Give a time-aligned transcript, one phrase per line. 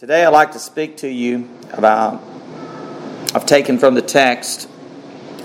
[0.00, 2.22] Today, I'd like to speak to you about,
[3.34, 4.66] I've taken from the text,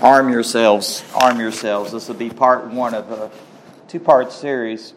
[0.00, 1.92] arm yourselves, arm yourselves.
[1.92, 3.30] This will be part one of a
[3.86, 4.94] two part series,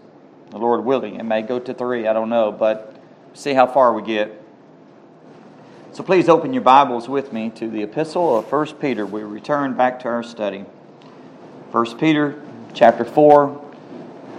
[0.51, 1.15] the Lord willing.
[1.15, 2.95] It may go to three, I don't know, but
[3.33, 4.31] see how far we get.
[5.91, 9.05] So please open your Bibles with me to the epistle of 1 Peter.
[9.05, 10.59] We return back to our study.
[11.71, 12.41] 1 Peter
[12.73, 13.73] chapter 4,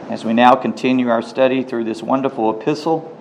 [0.08, 3.18] as we now continue our study through this wonderful epistle.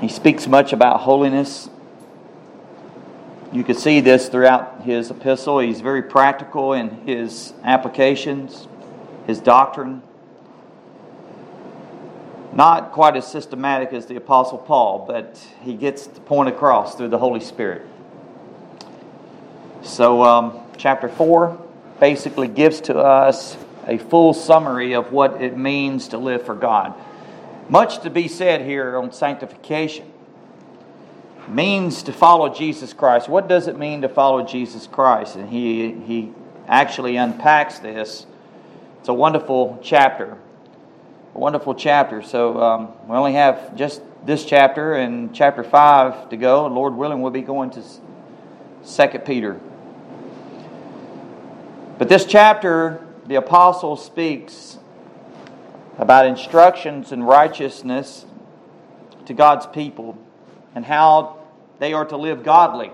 [0.00, 1.68] He speaks much about holiness.
[3.52, 5.58] You can see this throughout his epistle.
[5.58, 8.66] He's very practical in his applications,
[9.26, 10.02] his doctrine.
[12.52, 17.08] Not quite as systematic as the Apostle Paul, but he gets the point across through
[17.08, 17.82] the Holy Spirit.
[19.82, 21.58] So, um, chapter 4
[22.00, 23.56] basically gives to us
[23.86, 26.94] a full summary of what it means to live for God.
[27.70, 30.10] Much to be said here on sanctification.
[31.46, 33.28] Means to follow Jesus Christ.
[33.28, 35.36] What does it mean to follow Jesus Christ?
[35.36, 36.32] And he, he
[36.66, 38.26] actually unpacks this.
[38.98, 40.36] It's a wonderful chapter.
[41.36, 42.22] A wonderful chapter.
[42.22, 46.66] So um, we only have just this chapter and chapter 5 to go.
[46.66, 47.82] Lord willing, we'll be going to
[48.84, 49.60] 2 Peter.
[51.98, 54.79] But this chapter, the apostle speaks
[56.00, 58.24] about instructions in righteousness
[59.26, 60.16] to God's people
[60.74, 61.38] and how
[61.78, 62.90] they are to live godly.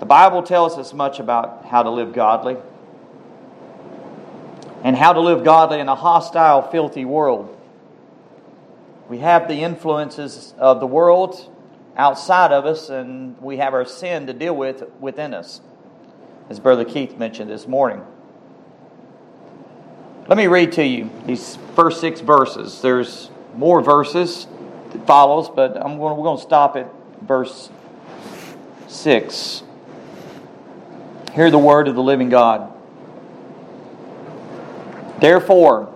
[0.00, 2.58] The Bible tells us much about how to live godly
[4.82, 7.58] and how to live godly in a hostile, filthy world.
[9.08, 11.50] We have the influences of the world
[11.96, 15.62] outside of us, and we have our sin to deal with within us,
[16.50, 18.02] as Brother Keith mentioned this morning.
[20.26, 22.80] Let me read to you these first six verses.
[22.80, 24.46] There's more verses
[24.92, 27.68] that follows, but I'm going, we're going to stop at verse
[28.88, 29.62] 6.
[31.34, 32.72] Hear the word of the living God.
[35.20, 35.92] Therefore,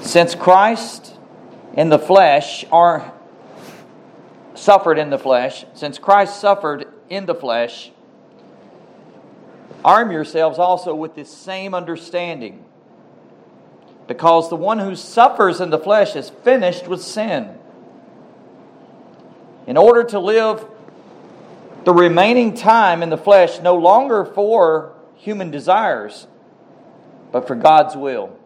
[0.00, 1.14] since Christ
[1.74, 3.12] in the flesh are
[4.54, 7.92] suffered in the flesh, since Christ suffered in the flesh,
[9.84, 12.64] arm yourselves also with this same understanding
[14.10, 17.56] because the one who suffers in the flesh is finished with sin.
[19.68, 20.66] In order to live
[21.84, 26.26] the remaining time in the flesh no longer for human desires,
[27.30, 28.36] but for God's will.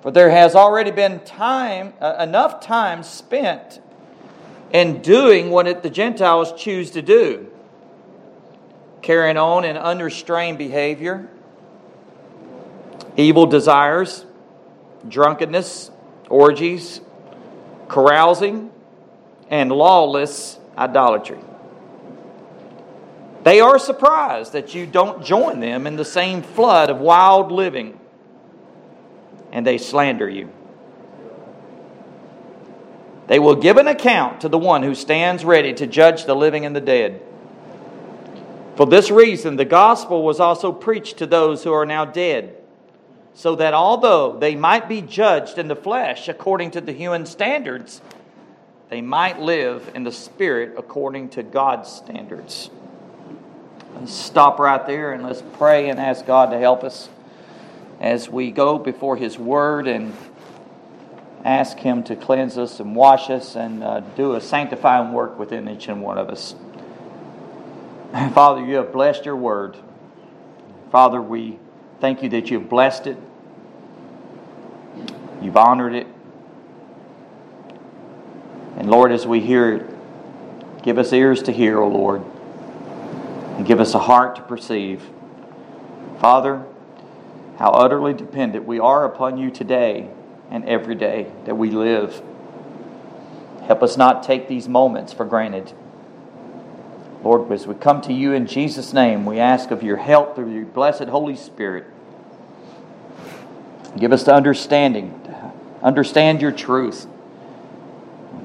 [0.00, 3.80] For there has already been time, uh, enough time spent
[4.70, 7.50] in doing what it, the Gentiles choose to do,
[9.02, 11.28] carrying on in unrestrained behavior
[13.16, 14.24] evil desires,
[15.08, 15.90] drunkenness,
[16.28, 17.00] orgies,
[17.88, 18.70] carousing,
[19.50, 21.38] and lawless idolatry.
[23.44, 27.98] They are surprised that you don't join them in the same flood of wild living,
[29.50, 30.50] and they slander you.
[33.26, 36.64] They will give an account to the one who stands ready to judge the living
[36.64, 37.20] and the dead.
[38.76, 42.61] For this reason, the gospel was also preached to those who are now dead
[43.34, 48.02] so that although they might be judged in the flesh according to the human standards,
[48.90, 52.70] they might live in the spirit according to God's standards.
[53.94, 57.08] Let's stop right there and let's pray and ask God to help us
[58.00, 60.14] as we go before His Word and
[61.44, 65.68] ask Him to cleanse us and wash us and uh, do a sanctifying work within
[65.68, 66.54] each and one of us.
[68.34, 69.76] Father, you have blessed your Word.
[70.90, 71.58] Father, we
[72.02, 73.16] Thank you that you've blessed it,
[75.40, 76.08] you've honored it.
[78.76, 82.24] And Lord, as we hear it, give us ears to hear, O Lord,
[83.56, 85.00] and give us a heart to perceive.
[86.18, 86.64] Father,
[87.58, 90.10] how utterly dependent we are upon you today
[90.50, 92.20] and every day that we live.
[93.68, 95.72] Help us not take these moments for granted.
[97.22, 100.52] Lord, as we come to you in Jesus' name, we ask of your help through
[100.52, 101.86] your blessed Holy Spirit.
[103.96, 105.52] Give us the understanding, to
[105.82, 107.06] understand your truth.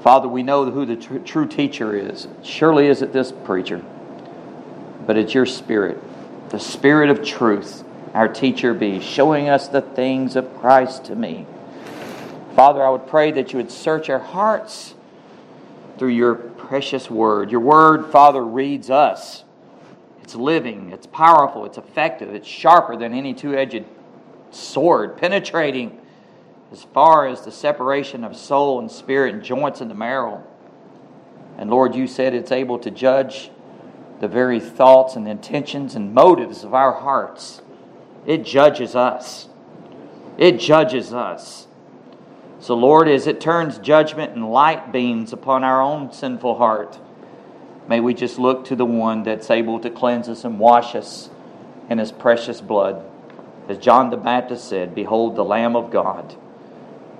[0.02, 2.28] Father, we know who the tr- true teacher is.
[2.44, 3.84] Surely is it this preacher,
[5.06, 5.98] but it's your spirit,
[6.50, 7.82] the spirit of truth,
[8.14, 11.46] our teacher be, showing us the things of Christ to me.
[12.54, 14.94] Father, I would pray that you would search our hearts
[15.98, 17.50] through your precious word.
[17.50, 19.44] Your word, Father, reads us.
[20.22, 23.84] It's living, it's powerful, it's effective, it's sharper than any two edged
[24.50, 26.00] sword, penetrating
[26.70, 30.44] as far as the separation of soul and spirit and joints in the marrow.
[31.56, 33.50] And Lord, you said it's able to judge
[34.20, 37.62] the very thoughts and intentions and motives of our hearts.
[38.26, 39.48] It judges us.
[40.36, 41.67] It judges us.
[42.60, 46.98] So, Lord, as it turns judgment and light beams upon our own sinful heart,
[47.88, 51.30] may we just look to the one that's able to cleanse us and wash us
[51.88, 53.04] in his precious blood.
[53.68, 56.32] As John the Baptist said, Behold the Lamb of God,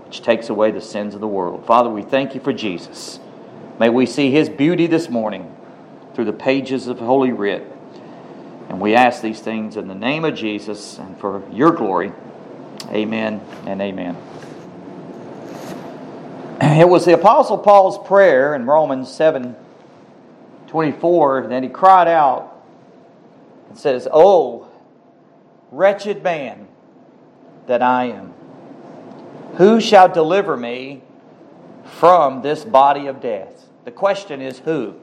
[0.06, 1.66] which takes away the sins of the world.
[1.66, 3.20] Father, we thank you for Jesus.
[3.78, 5.54] May we see his beauty this morning
[6.14, 7.64] through the pages of Holy Writ.
[8.68, 12.12] And we ask these things in the name of Jesus and for your glory.
[12.90, 14.16] Amen and amen.
[16.78, 19.54] It was the Apostle Paul's prayer in Romans 7
[20.66, 22.62] 24 that he cried out
[23.68, 24.68] and says, Oh,
[25.70, 26.66] wretched man
[27.66, 28.32] that I am,
[29.56, 31.02] who shall deliver me
[31.84, 33.66] from this body of death?
[33.84, 34.94] The question is who,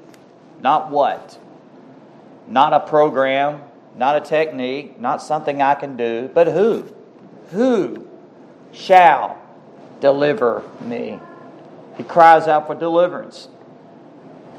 [0.62, 1.40] not what.
[2.48, 3.62] Not a program,
[3.96, 6.94] not a technique, not something I can do, but who?
[7.52, 8.08] Who
[8.74, 9.42] shall
[10.02, 11.20] deliver me?
[11.98, 13.48] He cries out for deliverance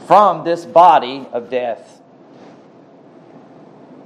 [0.06, 2.00] from this body of death.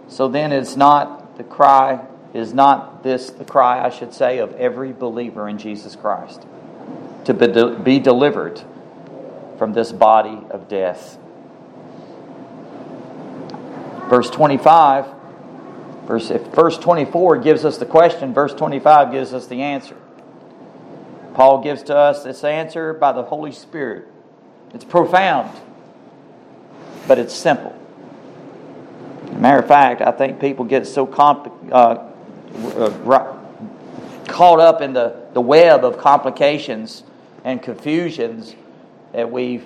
[0.08, 2.04] So then it's not the cry,
[2.34, 6.44] is not this the cry, I should say, of every believer in Jesus Christ
[7.24, 8.62] to be, de- be delivered
[9.58, 11.18] from this body of death.
[14.08, 15.06] Verse 25,
[16.06, 19.96] verse, verse 24 gives us the question, verse 25 gives us the answer.
[21.40, 24.06] Paul gives to us this answer by the Holy Spirit.
[24.74, 25.58] It's profound,
[27.08, 27.74] but it's simple.
[29.38, 32.10] matter of fact, I think people get so comp- uh,
[32.76, 33.36] uh,
[34.28, 37.04] caught up in the, the web of complications
[37.42, 38.54] and confusions
[39.14, 39.64] that we've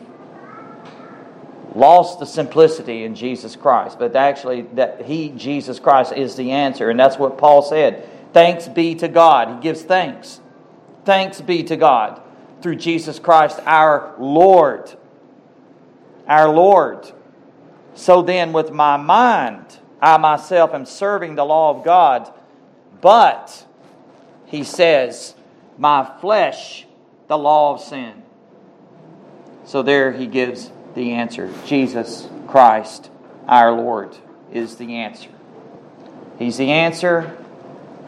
[1.75, 3.99] lost the simplicity in Jesus Christ.
[3.99, 6.89] But actually, that He, Jesus Christ, is the answer.
[6.89, 8.09] And that's what Paul said.
[8.33, 9.57] Thanks be to God.
[9.57, 10.39] He gives thanks.
[11.05, 12.21] Thanks be to God
[12.63, 14.93] through Jesus Christ our Lord.
[16.27, 17.13] Our Lord.
[17.95, 22.33] So then, with my mind, I myself am serving the law of God,
[23.01, 23.67] but,
[24.47, 25.35] he says,
[25.79, 26.87] my flesh,
[27.29, 28.23] the law of sin.
[29.65, 31.53] So there he gives the answer.
[31.67, 33.11] Jesus Christ,
[33.47, 34.17] our Lord,
[34.53, 35.31] is the answer.
[36.39, 37.37] He's the answer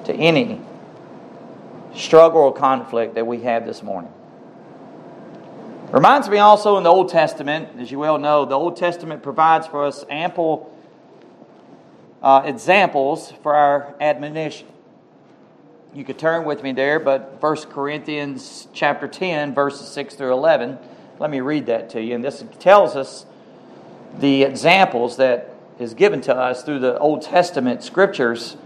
[0.05, 0.61] to any
[1.97, 4.13] struggle or conflict that we have this morning.
[5.91, 9.67] Reminds me also in the Old Testament, as you well know, the Old Testament provides
[9.67, 10.73] for us ample
[12.23, 14.67] uh, examples for our admonition.
[15.95, 20.79] You could turn with me there, but 1 Corinthians chapter 10, verses 6 through 11,
[21.19, 22.15] let me read that to you.
[22.15, 23.25] And this tells us
[24.19, 28.57] the examples that is given to us through the Old Testament scriptures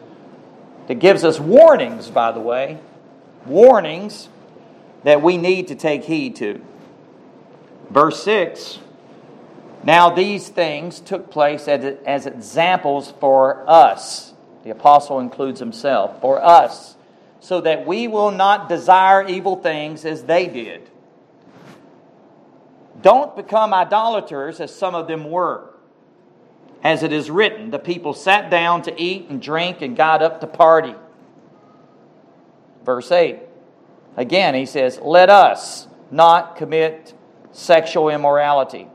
[0.88, 2.78] that gives us warnings, by the way,
[3.46, 4.28] warnings
[5.04, 6.64] that we need to take heed to.
[7.90, 8.78] Verse 6
[9.84, 14.34] Now these things took place as, as examples for us.
[14.62, 16.96] The apostle includes himself, for us,
[17.40, 20.90] so that we will not desire evil things as they did.
[23.00, 25.70] Don't become idolaters as some of them were.
[26.82, 30.40] As it is written, the people sat down to eat and drink and got up
[30.40, 30.94] to party.
[32.84, 33.38] Verse 8.
[34.16, 37.14] Again, he says, Let us not commit
[37.52, 38.88] sexual immorality.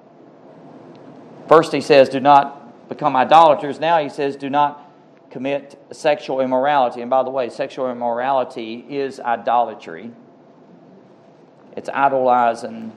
[1.47, 3.79] First, he says, Do not become idolaters.
[3.79, 4.81] Now, he says, Do not
[5.29, 7.01] commit sexual immorality.
[7.01, 10.11] And by the way, sexual immorality is idolatry,
[11.75, 12.93] it's idolizing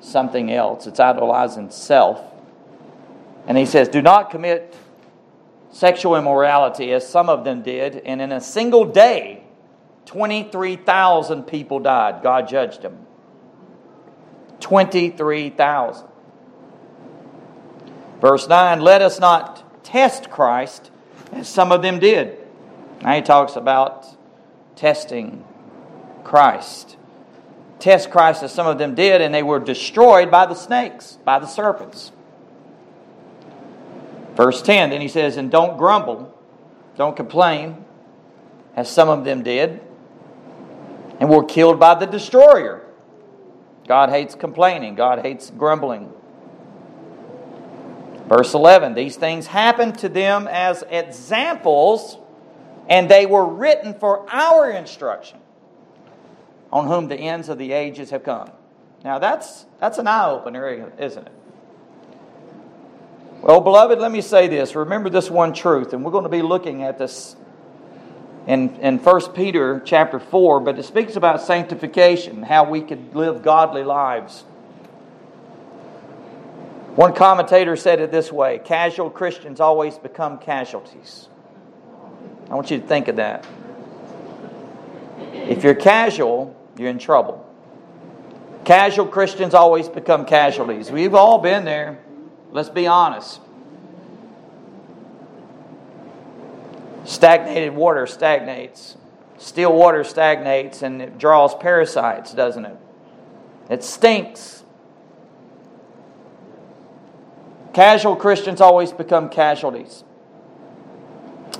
[0.00, 2.20] something else, it's idolizing self.
[3.46, 4.76] And he says, Do not commit
[5.70, 9.45] sexual immorality as some of them did, and in a single day,
[10.06, 12.22] 23,000 people died.
[12.22, 13.06] God judged them.
[14.60, 16.06] 23,000.
[18.20, 20.90] Verse 9 Let us not test Christ
[21.32, 22.38] as some of them did.
[23.02, 24.06] Now he talks about
[24.76, 25.44] testing
[26.24, 26.96] Christ.
[27.78, 31.38] Test Christ as some of them did, and they were destroyed by the snakes, by
[31.38, 32.10] the serpents.
[34.34, 36.32] Verse 10 Then he says, And don't grumble,
[36.96, 37.84] don't complain,
[38.76, 39.80] as some of them did
[41.20, 42.82] and were killed by the destroyer.
[43.88, 46.12] God hates complaining, God hates grumbling.
[48.28, 52.18] Verse 11 These things happened to them as examples,
[52.88, 55.38] and they were written for our instruction,
[56.72, 58.50] on whom the ends of the ages have come.
[59.04, 61.32] Now that's that's an eye opener, isn't it?
[63.42, 64.74] Well, beloved, let me say this.
[64.74, 67.36] Remember this one truth, and we're going to be looking at this
[68.46, 73.42] in, in 1 Peter chapter 4, but it speaks about sanctification, how we could live
[73.42, 74.42] godly lives.
[76.94, 81.28] One commentator said it this way casual Christians always become casualties.
[82.48, 83.46] I want you to think of that.
[85.32, 87.42] If you're casual, you're in trouble.
[88.64, 90.90] Casual Christians always become casualties.
[90.90, 91.98] We've all been there.
[92.50, 93.40] Let's be honest.
[97.06, 98.96] Stagnated water stagnates.
[99.38, 102.76] Still water stagnates and it draws parasites, doesn't it?
[103.70, 104.64] It stinks.
[107.72, 110.02] Casual Christians always become casualties.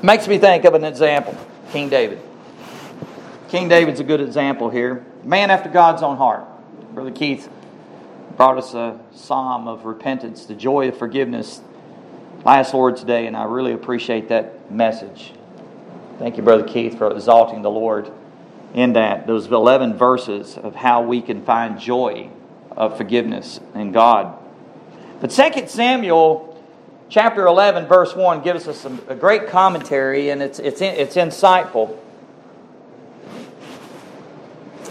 [0.03, 1.37] Makes me think of an example
[1.71, 2.21] King David.
[3.49, 5.07] King David's a good example here.
[5.23, 6.45] Man after God's own heart.
[6.93, 7.49] Brother Keith
[8.37, 11.61] brought us a psalm of repentance, the joy of forgiveness,
[12.45, 15.32] last Lord's Day, and I really appreciate that message.
[16.18, 18.11] Thank you, Brother Keith, for exalting the Lord
[18.75, 19.26] in that.
[19.26, 22.30] Those 11 verses of how we can find joy
[22.70, 24.38] of forgiveness in God.
[25.20, 26.62] But 2 Samuel
[27.08, 31.96] chapter 11, verse 1 gives us a great commentary, and it's, it's, it's insightful.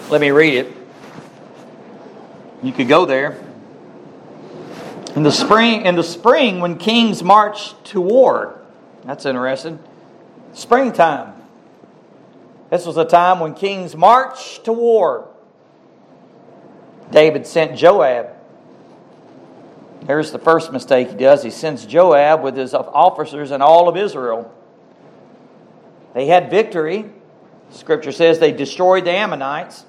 [0.10, 0.74] Let me read it.
[2.63, 3.41] You could go there.
[5.15, 8.55] In the spring, in the spring, when kings march to war,
[9.06, 9.80] that's interesting.
[10.54, 11.34] Springtime.
[12.70, 15.30] This was a time when kings marched to war.
[17.12, 18.30] David sent Joab.
[20.08, 21.44] Here's the first mistake he does.
[21.44, 24.52] He sends Joab with his officers and all of Israel.
[26.14, 27.06] They had victory.
[27.72, 29.86] Scripture says they destroyed the Ammonites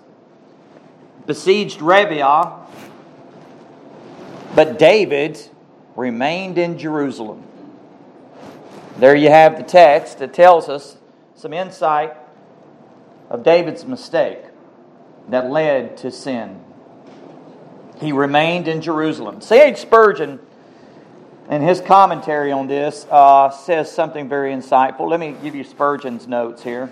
[1.26, 2.66] besieged Rabbah,
[4.54, 5.40] but David
[5.96, 7.42] remained in Jerusalem.
[8.98, 10.96] There you have the text that tells us
[11.34, 12.16] some insight
[13.28, 14.38] of David's mistake
[15.28, 16.64] that led to sin.
[18.00, 19.42] He remained in Jerusalem.
[19.42, 19.76] C.H.
[19.78, 20.38] Spurgeon,
[21.50, 25.10] in his commentary on this, uh, says something very insightful.
[25.10, 26.90] Let me give you Spurgeon's notes here.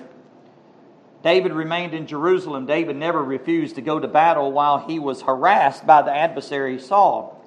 [1.22, 2.66] David remained in Jerusalem.
[2.66, 7.42] David never refused to go to battle while he was harassed by the adversary Saul.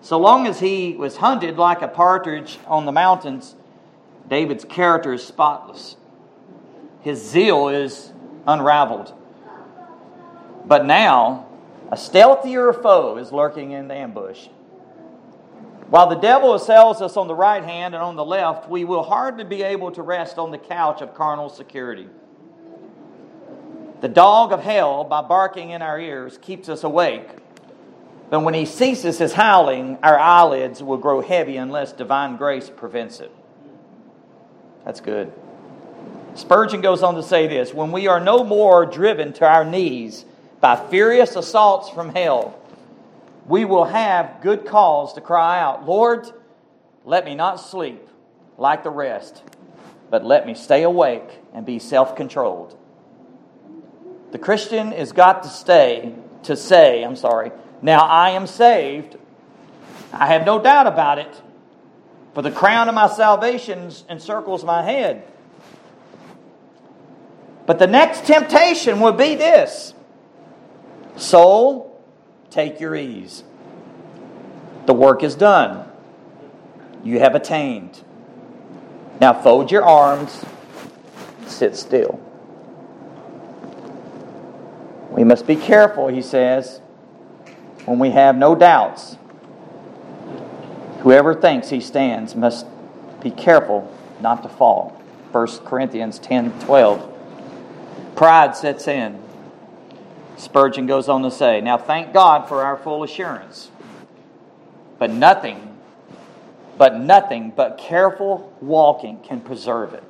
[0.00, 3.54] So long as he was hunted like a partridge on the mountains,
[4.28, 5.96] David's character is spotless.
[7.00, 8.12] His zeal is
[8.46, 9.14] unraveled.
[10.64, 11.46] But now,
[11.90, 14.48] a stealthier foe is lurking in the ambush.
[15.88, 19.02] While the devil assails us on the right hand and on the left, we will
[19.02, 22.08] hardly be able to rest on the couch of carnal security.
[24.02, 27.28] The dog of hell, by barking in our ears, keeps us awake.
[28.28, 33.20] But when he ceases his howling, our eyelids will grow heavy unless divine grace prevents
[33.20, 33.32] it.
[34.88, 35.30] That's good.
[36.34, 40.24] Spurgeon goes on to say this When we are no more driven to our knees
[40.62, 42.58] by furious assaults from hell,
[43.46, 46.26] we will have good cause to cry out, Lord,
[47.04, 48.08] let me not sleep
[48.56, 49.42] like the rest,
[50.08, 52.74] but let me stay awake and be self controlled.
[54.30, 56.14] The Christian has got to stay,
[56.44, 57.52] to say, I'm sorry,
[57.82, 59.18] now I am saved.
[60.14, 61.42] I have no doubt about it.
[62.38, 65.24] For the crown of my salvation encircles my head.
[67.66, 69.92] But the next temptation will be this
[71.16, 72.00] Soul,
[72.48, 73.42] take your ease.
[74.86, 75.90] The work is done.
[77.02, 78.04] You have attained.
[79.20, 80.44] Now fold your arms,
[81.48, 82.20] sit still.
[85.10, 86.78] We must be careful, he says,
[87.84, 89.17] when we have no doubts.
[91.00, 92.66] Whoever thinks he stands must
[93.22, 95.00] be careful not to fall.
[95.32, 97.14] 1 Corinthians 10 12.
[98.16, 99.22] Pride sets in.
[100.36, 103.70] Spurgeon goes on to say, Now thank God for our full assurance.
[104.98, 105.76] But nothing,
[106.76, 110.02] but nothing but careful walking can preserve it.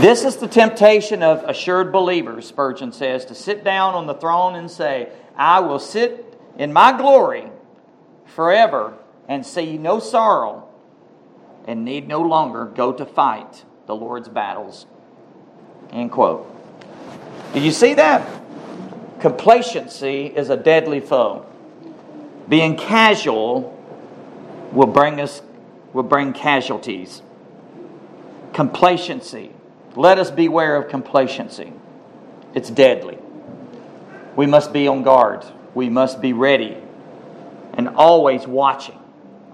[0.00, 4.54] This is the temptation of assured believers, Spurgeon says, to sit down on the throne
[4.54, 7.50] and say, I will sit in my glory
[8.26, 8.94] forever
[9.28, 10.68] and see no sorrow
[11.66, 14.86] and need no longer go to fight the Lord's battles.
[15.92, 16.52] End quote.
[17.52, 18.28] Did you see that?
[19.20, 21.46] Complacency is a deadly foe.
[22.48, 23.72] Being casual
[24.72, 25.42] will bring us
[25.92, 27.22] will bring casualties.
[28.52, 29.52] Complacency
[29.96, 31.72] let us beware of complacency.
[32.54, 33.18] it's deadly.
[34.36, 35.44] We must be on guard.
[35.74, 36.76] We must be ready
[37.76, 38.98] and always watching,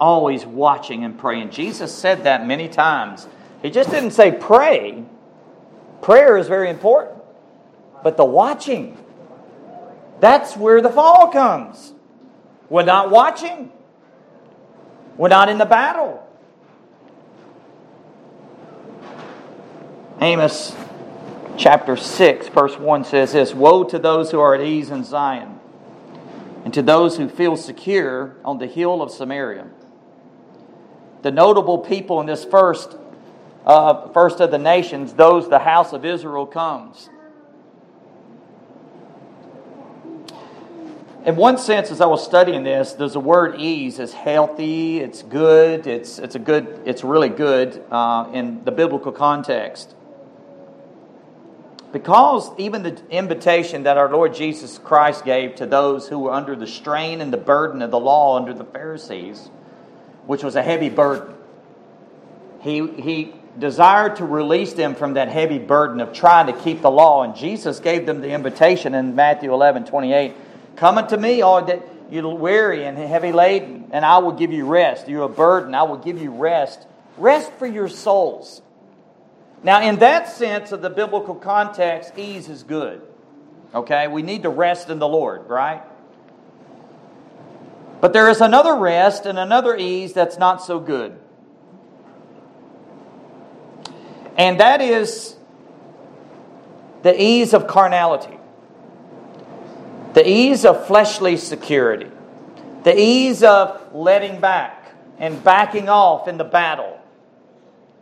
[0.00, 1.50] always watching and praying.
[1.50, 3.26] Jesus said that many times.
[3.62, 5.04] He just didn't say pray.
[6.00, 7.22] Prayer is very important,
[8.02, 8.98] but the watching,
[10.20, 11.92] that's where the fall comes.
[12.68, 13.70] We're not watching,
[15.16, 16.26] we're not in the battle.
[20.20, 20.74] Amos
[21.56, 25.51] chapter 6, verse 1 says this Woe to those who are at ease in Zion,
[26.64, 29.66] and to those who feel secure on the hill of Samaria.
[31.22, 32.96] The notable people in this first,
[33.66, 37.08] uh, first of the nations, those the house of Israel comes.
[41.24, 45.22] In one sense, as I was studying this, there's a word ease is healthy, it's
[45.22, 49.94] good, it's, it's a good, it's really good uh, in the biblical context.
[51.92, 56.56] Because even the invitation that our Lord Jesus Christ gave to those who were under
[56.56, 59.50] the strain and the burden of the law under the Pharisees,
[60.26, 61.34] which was a heavy burden,
[62.60, 66.90] he, he desired to release them from that heavy burden of trying to keep the
[66.90, 67.22] law.
[67.24, 70.34] And Jesus gave them the invitation in Matthew 11 28
[70.76, 74.66] Come unto me, all that you're weary and heavy laden, and I will give you
[74.66, 75.08] rest.
[75.08, 76.86] You're a burden, I will give you rest.
[77.18, 78.62] Rest for your souls.
[79.64, 83.00] Now, in that sense of the biblical context, ease is good.
[83.74, 84.08] Okay?
[84.08, 85.82] We need to rest in the Lord, right?
[88.00, 91.16] But there is another rest and another ease that's not so good.
[94.36, 95.36] And that is
[97.02, 98.38] the ease of carnality,
[100.14, 102.10] the ease of fleshly security,
[102.82, 106.91] the ease of letting back and backing off in the battle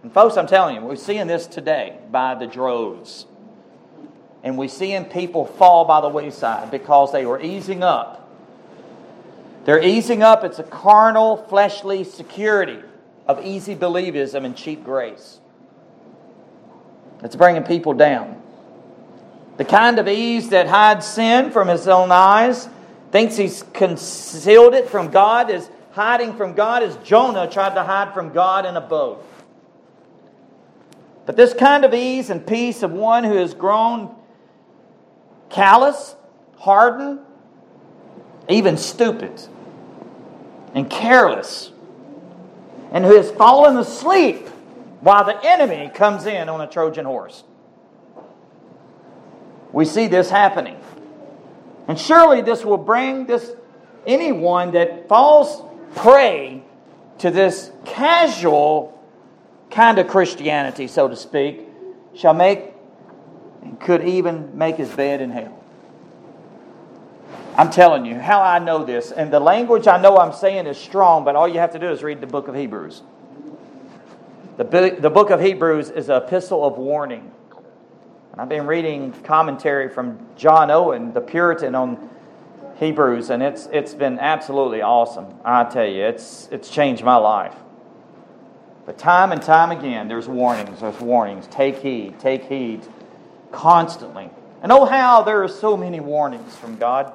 [0.02, 3.26] and folks, I'm telling you, we're seeing this today by the droves.
[4.42, 8.28] And we're seeing people fall by the wayside because they were easing up.
[9.64, 10.42] They're easing up.
[10.44, 12.80] It's a carnal, fleshly security
[13.26, 15.38] of easy believism and cheap grace.
[17.22, 18.40] It's bringing people down.
[19.58, 22.66] The kind of ease that hides sin from his own eyes,
[23.12, 28.14] thinks he's concealed it from God, is hiding from God as Jonah tried to hide
[28.14, 29.26] from God in a boat.
[31.30, 34.12] But this kind of ease and peace of one who has grown
[35.48, 36.16] callous,
[36.58, 37.20] hardened,
[38.48, 39.40] even stupid,
[40.74, 41.70] and careless,
[42.90, 44.48] and who has fallen asleep
[45.02, 47.44] while the enemy comes in on a Trojan horse.
[49.70, 50.80] We see this happening.
[51.86, 53.52] And surely this will bring this
[54.04, 55.62] anyone that falls
[55.94, 56.64] prey
[57.18, 58.99] to this casual
[59.70, 61.66] kind of Christianity, so to speak,
[62.14, 62.72] shall make
[63.62, 65.56] and could even make his bed in hell.
[67.56, 69.12] I'm telling you how I know this.
[69.12, 71.90] And the language I know I'm saying is strong, but all you have to do
[71.90, 73.02] is read the book of Hebrews.
[74.56, 77.30] The, the book of Hebrews is an epistle of warning.
[78.36, 82.10] I've been reading commentary from John Owen, the Puritan, on
[82.78, 85.26] Hebrews, and it's, it's been absolutely awesome.
[85.44, 87.54] I tell you, it's, it's changed my life.
[88.90, 91.46] But time and time again, there's warnings, there's warnings.
[91.46, 92.84] Take heed, take heed
[93.52, 94.28] constantly.
[94.64, 97.12] And oh, how there are so many warnings from God.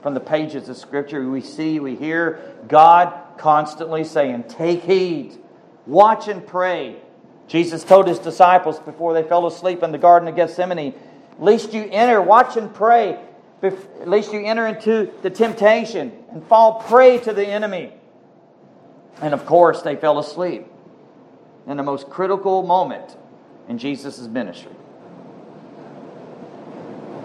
[0.00, 5.36] From the pages of Scripture, we see, we hear God constantly saying, Take heed,
[5.86, 6.96] watch and pray.
[7.46, 10.94] Jesus told his disciples before they fell asleep in the Garden of Gethsemane,
[11.38, 13.20] Lest you enter, watch and pray,
[14.06, 17.92] lest you enter into the temptation and fall prey to the enemy.
[19.20, 20.68] And of course, they fell asleep
[21.66, 23.16] in the most critical moment
[23.68, 24.72] in Jesus' ministry.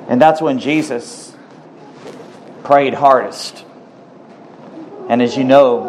[0.08, 1.36] And that's when Jesus
[2.64, 3.66] prayed hardest.
[5.08, 5.84] And as you know,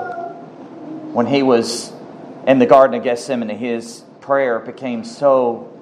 [1.12, 1.92] when he was
[2.46, 5.72] in the Garden of Gethsemane, his prayer became so,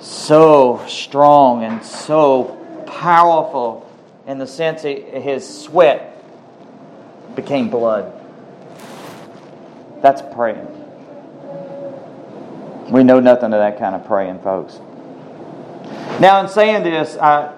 [0.00, 3.90] so strong and so powerful
[4.26, 6.12] in the sense that his sweat
[7.36, 8.12] became blood.
[10.02, 10.75] That's praying.
[12.88, 14.78] We know nothing of that kind of praying, folks.
[16.20, 17.52] Now, in saying this, I,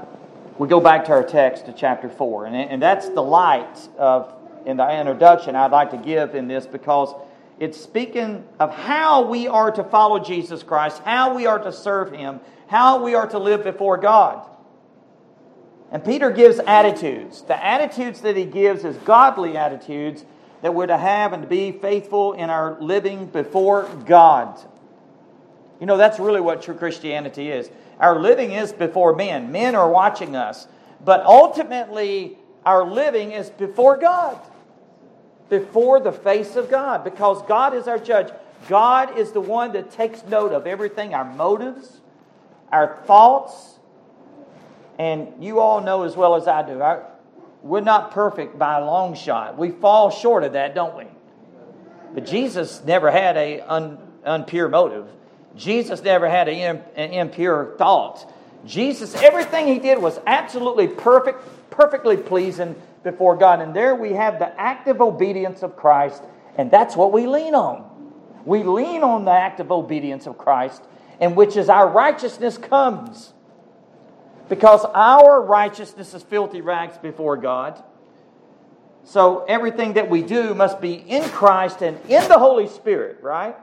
[0.56, 4.34] we go back to our text to chapter 4, and, and that's the light of
[4.64, 7.14] in the introduction I'd like to give in this because
[7.58, 12.12] it's speaking of how we are to follow Jesus Christ, how we are to serve
[12.12, 14.48] Him, how we are to live before God.
[15.90, 17.42] And Peter gives attitudes.
[17.42, 20.24] The attitudes that he gives is godly attitudes
[20.60, 24.58] that we're to have and to be faithful in our living before God.
[25.80, 27.70] You know, that's really what true Christianity is.
[28.00, 30.66] Our living is before men, men are watching us.
[31.04, 34.38] But ultimately, our living is before God,
[35.48, 38.32] before the face of God, because God is our judge.
[38.68, 42.00] God is the one that takes note of everything our motives,
[42.72, 43.78] our thoughts,
[44.98, 46.82] and you all know as well as I do,
[47.62, 49.56] we're not perfect by a long shot.
[49.56, 51.04] We fall short of that, don't we?
[52.14, 55.06] But Jesus never had a un, unpure motive.
[55.58, 58.32] Jesus never had an impure thought.
[58.64, 63.60] Jesus, everything he did was absolutely perfect, perfectly pleasing before God.
[63.60, 66.22] And there we have the active obedience of Christ,
[66.56, 67.84] and that's what we lean on.
[68.44, 70.82] We lean on the active obedience of Christ,
[71.20, 73.32] in which is our righteousness comes.
[74.48, 77.82] Because our righteousness is filthy rags before God.
[79.04, 83.56] So everything that we do must be in Christ and in the Holy Spirit, right?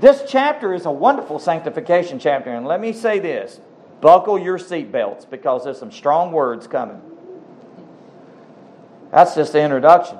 [0.00, 2.50] This chapter is a wonderful sanctification chapter.
[2.50, 3.60] And let me say this
[4.00, 7.00] buckle your seatbelts because there's some strong words coming.
[9.10, 10.18] That's just the introduction.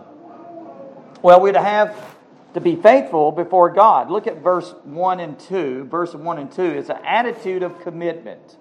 [1.21, 2.15] Well, we'd have
[2.55, 4.11] to be faithful before God.
[4.11, 5.85] Look at verse 1 and 2.
[5.85, 8.57] Verse 1 and 2 is an attitude of commitment.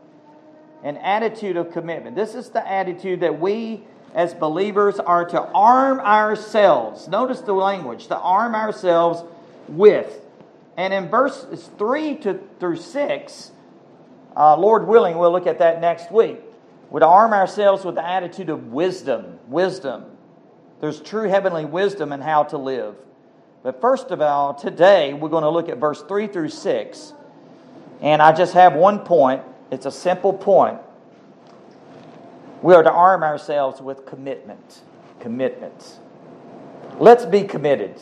[0.83, 2.15] An attitude of commitment.
[2.15, 3.83] This is the attitude that we
[4.15, 7.07] as believers are to arm ourselves.
[7.07, 9.23] Notice the language to arm ourselves
[9.67, 10.22] with.
[10.77, 13.51] And in verses 3 to, through 6,
[14.35, 16.39] uh, Lord willing, we'll look at that next week.
[16.89, 19.39] We'd arm ourselves with the attitude of wisdom.
[19.47, 20.05] Wisdom.
[20.81, 22.95] There's true heavenly wisdom in how to live.
[23.63, 27.13] But first of all, today we're going to look at verse 3 through 6.
[28.01, 29.43] And I just have one point.
[29.71, 30.79] It's a simple point.
[32.61, 34.81] We are to arm ourselves with commitment.
[35.19, 35.99] Commitment.
[36.99, 37.99] Let's be committed.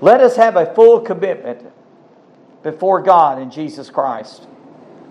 [0.00, 1.64] Let us have a full commitment
[2.62, 4.46] before God in Jesus Christ.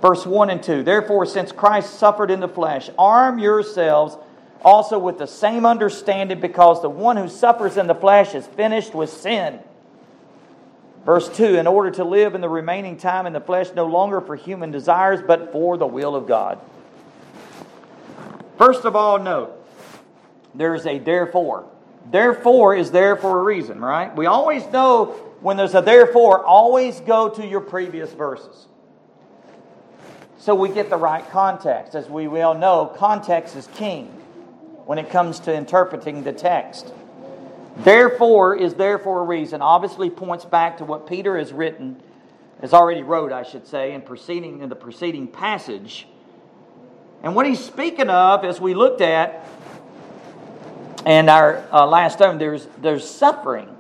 [0.02, 4.18] Verse 1 and 2 Therefore, since Christ suffered in the flesh, arm yourselves
[4.64, 8.94] also with the same understanding, because the one who suffers in the flesh is finished
[8.94, 9.60] with sin.
[11.06, 14.22] Verse 2 In order to live in the remaining time in the flesh, no longer
[14.22, 16.60] for human desires, but for the will of God.
[18.58, 19.54] First of all, note
[20.56, 21.70] there's a therefore.
[22.10, 24.16] Therefore is there for a reason, right?
[24.16, 28.68] We always know when there's a therefore, always go to your previous verses.
[30.40, 31.96] So we get the right context.
[31.96, 34.06] As we well know, context is king
[34.86, 36.94] when it comes to interpreting the text.
[37.78, 39.62] Therefore is there for a reason.
[39.62, 42.02] Obviously points back to what Peter has written,
[42.62, 46.08] has already wrote, I should say, in preceding in the preceding passage.
[47.22, 49.46] And what he's speaking of, as we looked at,
[51.08, 53.74] and our uh, last time, there's there's suffering.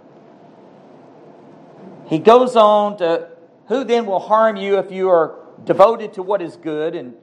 [2.07, 3.27] He goes on to,
[3.67, 5.35] who then will harm you if you are
[5.65, 7.15] devoted to what is good and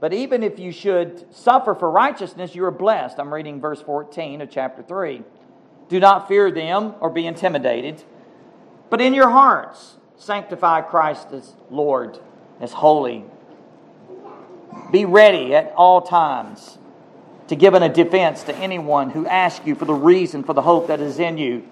[0.00, 3.18] but even if you should suffer for righteousness, you are blessed.
[3.18, 5.22] I'm reading verse 14 of chapter 3.
[5.88, 8.02] Do not fear them or be intimidated,
[8.90, 12.18] but in your hearts sanctify Christ as Lord,
[12.60, 13.24] as holy.
[14.90, 16.78] Be ready at all times
[17.48, 20.88] to give a defense to anyone who asks you for the reason for the hope
[20.88, 21.62] that is in you.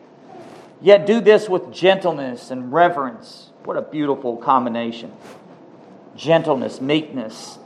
[0.80, 3.50] Yet do this with gentleness and reverence.
[3.64, 5.12] What a beautiful combination.
[6.16, 7.58] Gentleness, meekness,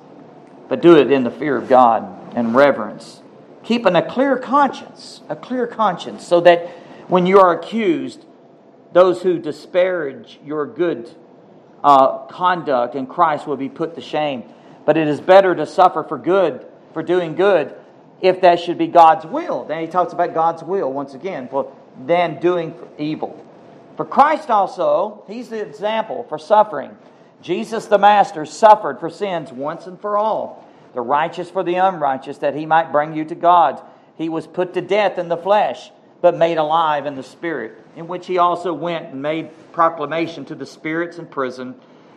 [0.69, 3.23] but do it in the fear of God and reverence.
[3.65, 6.69] Keeping a clear conscience, a clear conscience, so that
[7.09, 8.25] when you are accused,
[8.93, 11.11] those who disparage your good
[11.83, 14.45] uh, conduct in Christ will be put to shame.
[14.85, 17.75] But it is better to suffer for good, for doing good,
[18.21, 19.65] if that should be God's will.
[19.65, 21.73] Then he talks about God's will once again, for
[22.05, 23.43] than doing evil.
[23.97, 26.97] For Christ also, he's the example for suffering.
[27.41, 32.39] Jesus the Master suffered for sins once and for all, the righteous for the unrighteous,
[32.39, 33.81] that he might bring you to God.
[34.17, 38.09] He was put to death in the flesh, but made alive in the Spirit, in
[38.09, 41.75] which he also went and made proclamation to the spirits in prison,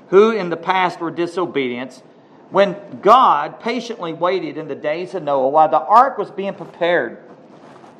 [0.09, 2.01] who in the past were disobedient
[2.49, 7.23] when God patiently waited in the days of Noah while the ark was being prepared.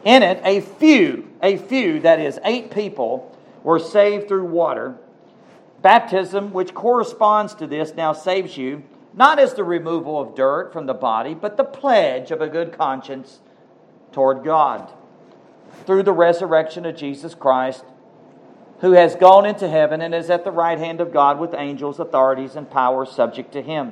[0.03, 4.95] In it, a few, a few, that is, eight people, were saved through water.
[5.81, 8.83] Baptism, which corresponds to this, now saves you,
[9.13, 12.77] not as the removal of dirt from the body, but the pledge of a good
[12.77, 13.39] conscience
[14.11, 14.91] toward God.
[15.85, 17.83] Through the resurrection of Jesus Christ,
[18.79, 21.99] who has gone into heaven and is at the right hand of God with angels,
[21.99, 23.91] authorities, and powers subject to him.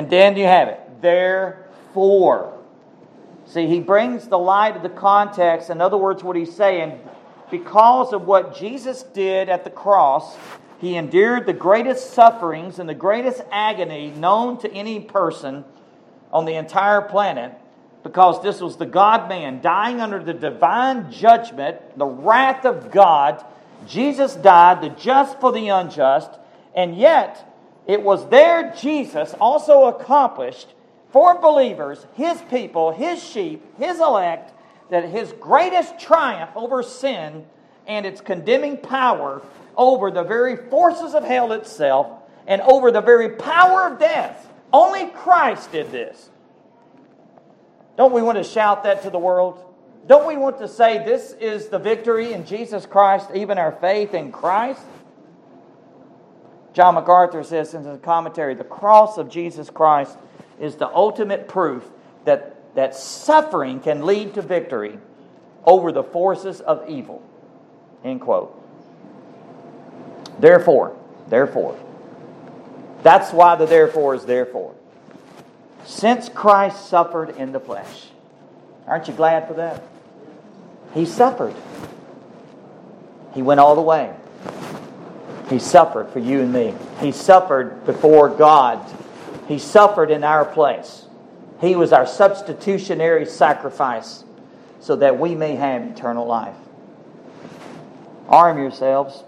[0.00, 0.80] And then you have it.
[1.02, 2.58] Therefore.
[3.44, 5.68] See, he brings the light of the context.
[5.68, 6.98] In other words, what he's saying,
[7.50, 10.38] because of what Jesus did at the cross,
[10.80, 15.66] He endured the greatest sufferings and the greatest agony known to any person
[16.32, 17.52] on the entire planet
[18.02, 23.44] because this was the God man dying under the divine judgment, the wrath of God.
[23.86, 26.30] Jesus died, the just for the unjust,
[26.74, 27.49] and yet
[27.90, 30.68] it was there Jesus also accomplished
[31.10, 34.52] for believers, his people, his sheep, his elect,
[34.90, 37.44] that his greatest triumph over sin
[37.88, 39.42] and its condemning power
[39.76, 42.06] over the very forces of hell itself
[42.46, 44.48] and over the very power of death.
[44.72, 46.30] Only Christ did this.
[47.96, 49.64] Don't we want to shout that to the world?
[50.06, 54.14] Don't we want to say this is the victory in Jesus Christ, even our faith
[54.14, 54.80] in Christ?
[56.72, 60.16] John MacArthur says in the commentary the cross of Jesus Christ
[60.60, 61.84] is the ultimate proof
[62.24, 64.98] that, that suffering can lead to victory
[65.64, 67.22] over the forces of evil.
[68.04, 68.56] End quote.
[70.40, 70.96] Therefore,
[71.28, 71.78] therefore,
[73.02, 74.74] that's why the therefore is therefore.
[75.84, 78.08] Since Christ suffered in the flesh,
[78.86, 79.82] aren't you glad for that?
[80.94, 81.54] He suffered.
[83.34, 84.14] He went all the way.
[85.50, 86.74] He suffered for you and me.
[87.00, 88.80] He suffered before God.
[89.48, 91.06] He suffered in our place.
[91.60, 94.24] He was our substitutionary sacrifice
[94.78, 96.54] so that we may have eternal life.
[98.28, 99.24] Arm yourselves.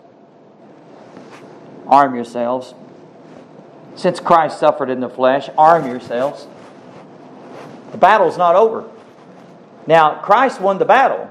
[1.88, 2.72] Arm yourselves.
[3.96, 6.46] Since Christ suffered in the flesh, arm yourselves.
[7.90, 8.88] The battle's not over.
[9.88, 11.30] Now, Christ won the battle.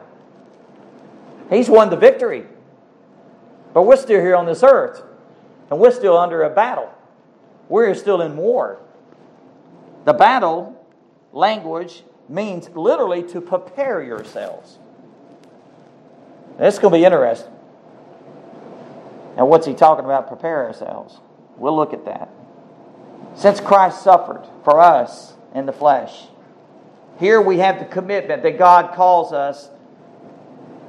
[1.49, 2.45] He's won the victory.
[3.73, 5.03] But we're still here on this earth,
[5.69, 6.91] and we're still under a battle.
[7.69, 8.79] We're still in war.
[10.05, 10.77] The battle
[11.31, 14.77] language means literally to prepare yourselves.
[16.59, 17.53] It's going to be interesting.
[19.37, 20.27] Now, what's he talking about?
[20.27, 21.19] Prepare ourselves.
[21.57, 22.29] We'll look at that.
[23.35, 26.25] Since Christ suffered for us in the flesh,
[27.19, 29.69] here we have the commitment that God calls us,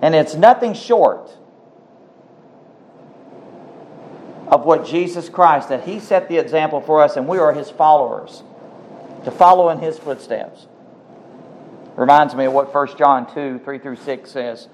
[0.01, 1.31] and it's nothing short
[4.53, 7.71] of what Jesus Christ, that He set the example for us, and we are His
[7.71, 8.43] followers,
[9.25, 10.67] to follow in His footsteps.
[11.97, 14.69] Reminds me of what 1 John 2 3 through 6 says.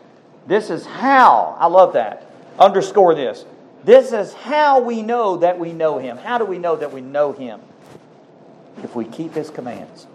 [0.49, 2.29] This is how, I love that.
[2.59, 3.45] Underscore this.
[3.85, 6.17] This is how we know that we know Him.
[6.17, 7.61] How do we know that we know Him?
[8.83, 10.09] If we keep His commands.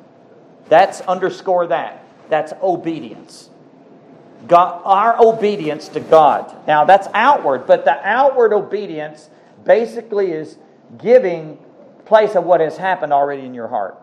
[0.68, 2.04] That's underscore that.
[2.28, 3.50] That's obedience.
[4.46, 6.68] God, our obedience to God.
[6.68, 9.30] Now, that's outward, but the outward obedience
[9.66, 10.58] basically is
[10.98, 11.58] giving
[12.06, 13.98] place of what has happened already in your heart.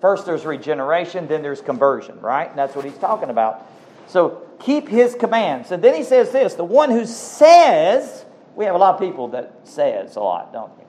[0.00, 2.48] First, there's regeneration, then there's conversion, right?
[2.48, 3.66] And that's what he's talking about.
[4.06, 5.70] So keep his commands.
[5.72, 9.28] And then he says this the one who says, we have a lot of people
[9.28, 10.84] that says a lot, don't we?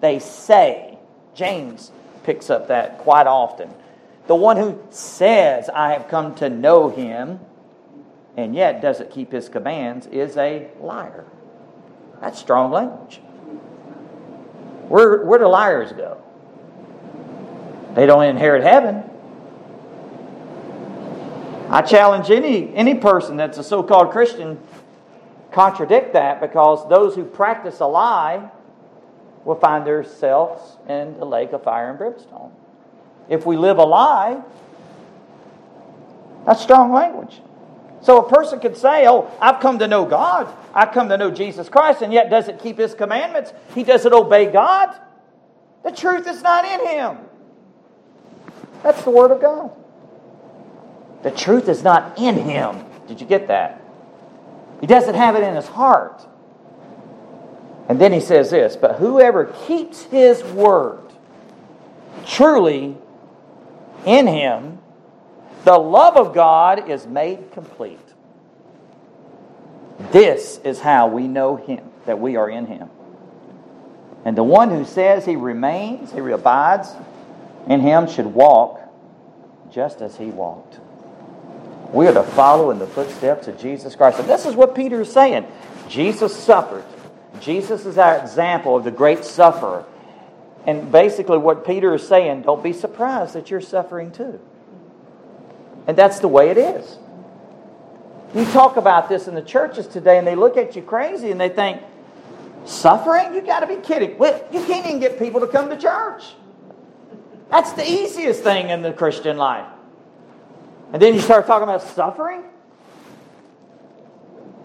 [0.00, 0.98] They say.
[1.34, 1.90] James
[2.22, 3.68] picks up that quite often.
[4.26, 7.40] The one who says, I have come to know him,
[8.36, 11.24] and yet doesn't keep his commands, is a liar.
[12.24, 13.20] That's strong language.
[14.88, 16.22] Where, where do liars go?
[17.94, 19.02] They don't inherit heaven.
[21.68, 24.58] I challenge any, any person that's a so called Christian
[25.52, 28.50] contradict that because those who practice a lie
[29.44, 32.52] will find themselves in the lake of fire and brimstone.
[33.28, 34.42] If we live a lie,
[36.46, 37.42] that's strong language.
[38.04, 40.54] So a person could say, Oh, I've come to know God.
[40.74, 43.54] I've come to know Jesus Christ, and yet doesn't keep his commandments.
[43.74, 44.94] He doesn't obey God.
[45.84, 47.16] The truth is not in him.
[48.82, 49.70] That's the Word of God.
[51.22, 52.84] The truth is not in him.
[53.08, 53.82] Did you get that?
[54.82, 56.26] He doesn't have it in his heart.
[57.88, 61.00] And then he says this But whoever keeps his word,
[62.26, 62.98] truly
[64.04, 64.78] in him,
[65.64, 67.98] the love of God is made complete.
[70.12, 72.90] This is how we know Him, that we are in Him.
[74.24, 76.90] And the one who says he remains, he abides
[77.66, 78.80] in Him, should walk
[79.70, 80.78] just as He walked.
[81.92, 84.18] We are to follow in the footsteps of Jesus Christ.
[84.18, 85.46] And this is what Peter is saying.
[85.88, 86.84] Jesus suffered.
[87.40, 89.84] Jesus is our example of the great sufferer.
[90.66, 94.40] And basically, what Peter is saying, don't be surprised that you're suffering too.
[95.86, 96.98] And that's the way it is.
[98.34, 101.40] You talk about this in the churches today, and they look at you crazy and
[101.40, 101.82] they think,
[102.64, 103.34] Suffering?
[103.34, 104.12] You got to be kidding.
[104.12, 106.24] You can't even get people to come to church.
[107.50, 109.66] That's the easiest thing in the Christian life.
[110.92, 112.42] And then you start talking about suffering?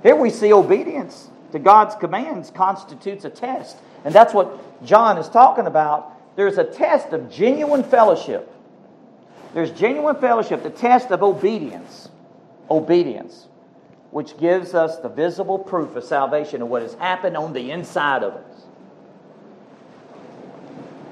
[0.01, 1.27] Here we see obedience.
[1.51, 3.75] to God's commands constitutes a test.
[4.05, 6.35] And that's what John is talking about.
[6.35, 8.53] There's a test of genuine fellowship.
[9.53, 12.09] There's genuine fellowship, the test of obedience.
[12.69, 13.47] Obedience,
[14.11, 18.23] which gives us the visible proof of salvation and what has happened on the inside
[18.23, 18.63] of us.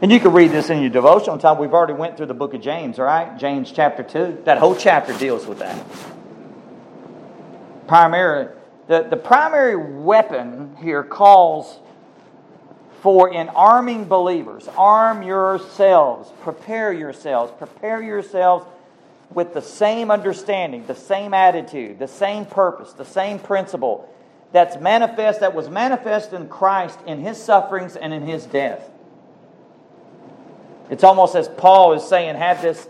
[0.01, 1.57] And you can read this in your devotional time.
[1.57, 3.35] We've already went through the book of James, all right?
[3.39, 4.43] James chapter 2.
[4.45, 5.83] That whole chapter deals with that.
[7.87, 8.53] Primarily,
[8.87, 11.79] the, the primary weapon here calls
[13.01, 14.67] for in arming believers.
[14.77, 18.65] Arm yourselves, prepare yourselves, prepare yourselves
[19.33, 24.09] with the same understanding, the same attitude, the same purpose, the same principle
[24.51, 28.89] that's manifest that was manifest in Christ in his sufferings and in his death.
[30.89, 32.87] It's almost as Paul is saying, have this,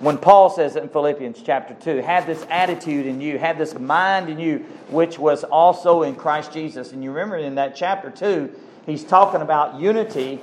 [0.00, 3.78] when Paul says it in Philippians chapter 2, have this attitude in you, have this
[3.78, 6.90] mind in you, which was also in Christ Jesus.
[6.92, 8.52] And you remember in that chapter 2,
[8.86, 10.40] he's talking about unity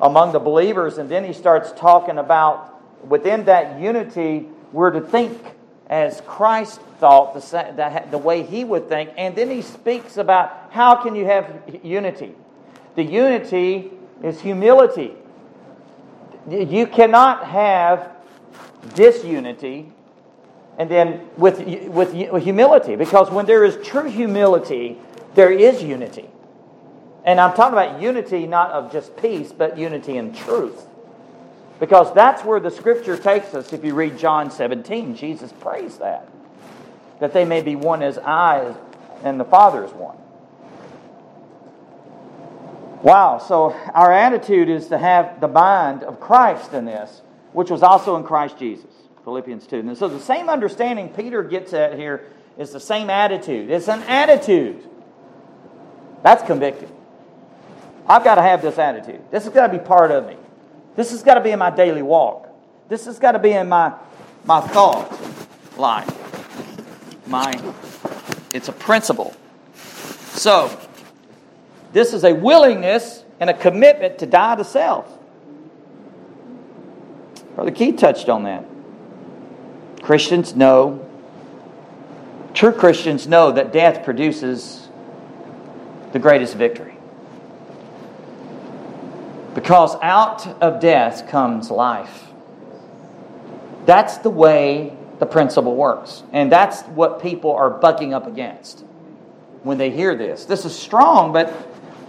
[0.00, 5.38] among the believers, and then he starts talking about within that unity, we're to think
[5.88, 9.10] as Christ thought, the, the way he would think.
[9.16, 12.34] And then he speaks about how can you have unity?
[12.94, 13.90] The unity
[14.22, 15.14] is humility.
[16.48, 18.10] You cannot have
[18.94, 19.92] disunity
[20.78, 24.96] and then with, with, humility, because when there is true humility,
[25.34, 26.30] there is unity.
[27.24, 30.86] And I'm talking about unity not of just peace, but unity in truth.
[31.78, 33.72] Because that's where the scripture takes us.
[33.72, 36.28] If you read John 17, Jesus prays that.
[37.20, 38.74] That they may be one as I
[39.22, 40.16] and the Father is one.
[43.02, 47.82] Wow, so our attitude is to have the mind of Christ in this, which was
[47.82, 48.90] also in Christ Jesus.
[49.24, 49.78] Philippians 2.
[49.80, 52.26] And so the same understanding Peter gets at here
[52.58, 53.70] is the same attitude.
[53.70, 54.86] It's an attitude.
[56.22, 56.90] That's convicting.
[58.10, 59.22] I've got to have this attitude.
[59.30, 60.36] This has got to be part of me.
[60.96, 62.48] This has got to be in my daily walk.
[62.88, 63.92] This has got to be in my,
[64.44, 65.16] my thought
[65.78, 66.08] life.
[67.28, 67.52] My,
[68.52, 69.32] it's a principle.
[70.32, 70.76] So,
[71.92, 75.16] this is a willingness and a commitment to die to self.
[77.54, 78.64] Brother Keith touched on that.
[80.02, 81.08] Christians know,
[82.54, 84.88] true Christians know that death produces
[86.10, 86.89] the greatest victory.
[89.60, 92.28] Because out of death comes life.
[93.84, 96.22] That's the way the principle works.
[96.32, 98.80] And that's what people are bucking up against
[99.62, 100.46] when they hear this.
[100.46, 101.52] This is strong, but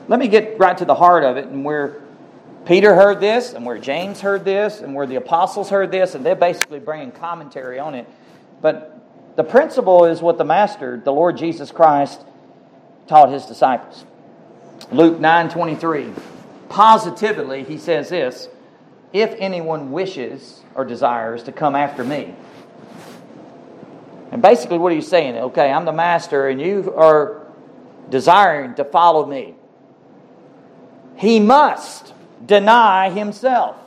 [0.08, 2.02] let me get right to the heart of it and where
[2.66, 6.26] Peter heard this and where James heard this and where the apostles heard this, and
[6.26, 8.08] they're basically bringing commentary on it.
[8.62, 8.98] But
[9.36, 12.22] the principle is what the Master, the Lord Jesus Christ,
[13.08, 14.06] taught his disciples.
[14.90, 16.14] Luke 9 23.
[16.72, 18.50] Positively, he says this
[19.14, 22.34] If anyone wishes or desires to come after me.
[24.32, 25.36] And basically, what are you saying?
[25.36, 27.46] Okay, I'm the master, and you are
[28.10, 29.56] desiring to follow me
[31.22, 33.78] he must deny himself.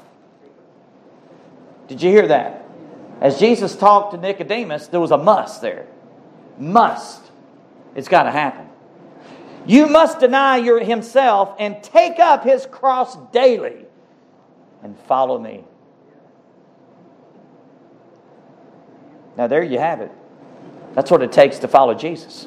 [1.89, 2.65] Did you hear that?
[3.21, 5.89] As Jesus talked to Nicodemus, there was a must there.
[6.59, 7.21] Must.
[7.97, 8.64] It's got to happen.
[9.67, 13.87] You must deny your, himself and take up his cross daily
[14.83, 15.65] and follow me.
[19.37, 20.13] Now, there you have it.
[20.95, 22.47] That's what it takes to follow Jesus.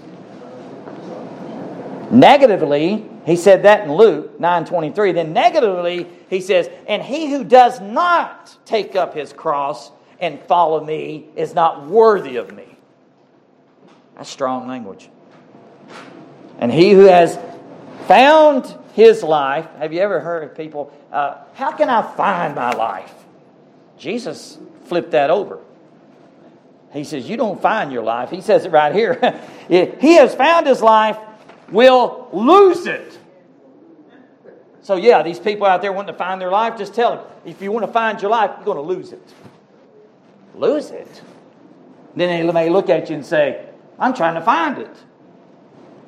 [2.09, 5.11] Negatively, he said that in Luke 9:23.
[5.11, 10.81] Then negatively, he says, "And he who does not take up his cross and follow
[10.81, 12.77] me is not worthy of me."
[14.15, 15.09] That's strong language.
[16.59, 17.37] And he who has
[18.07, 22.71] found his life, have you ever heard of people, uh, how can I find my
[22.71, 23.13] life?
[23.97, 25.59] Jesus flipped that over.
[26.93, 28.29] He says, You don't find your life.
[28.29, 29.39] He says it right here.
[29.67, 31.17] he has found his life
[31.71, 33.17] will lose it.
[34.81, 37.61] So, yeah, these people out there wanting to find their life, just tell them if
[37.61, 39.33] you want to find your life, you're going to lose it.
[40.55, 41.21] Lose it.
[42.15, 43.65] Then they may look at you and say,
[43.99, 44.95] I'm trying to find it.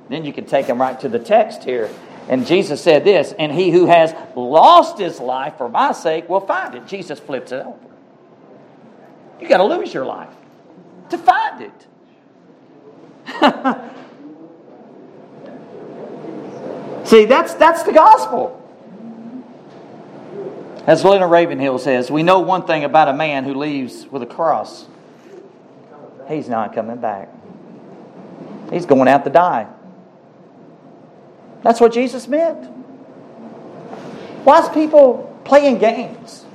[0.09, 1.89] Then you can take them right to the text here.
[2.27, 6.41] And Jesus said this, and he who has lost his life for my sake will
[6.41, 6.87] find it.
[6.87, 7.77] Jesus flips it over.
[9.39, 10.33] You got to lose your life
[11.09, 11.87] to find it.
[17.07, 18.55] See, that's, that's the gospel.
[20.85, 24.27] As Leonard Ravenhill says, we know one thing about a man who leaves with a
[24.27, 24.85] cross
[26.29, 27.29] he's not coming back.
[28.71, 29.67] He's going out to die.
[31.63, 32.65] That's what Jesus meant.
[34.43, 36.45] Why is people playing games?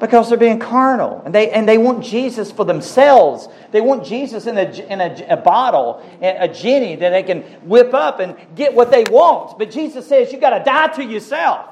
[0.00, 3.48] Because they're being carnal and they, and they want Jesus for themselves.
[3.72, 7.92] They want Jesus in, a, in a, a bottle, a genie that they can whip
[7.92, 9.58] up and get what they want.
[9.58, 11.68] But Jesus says you got to die to yourself.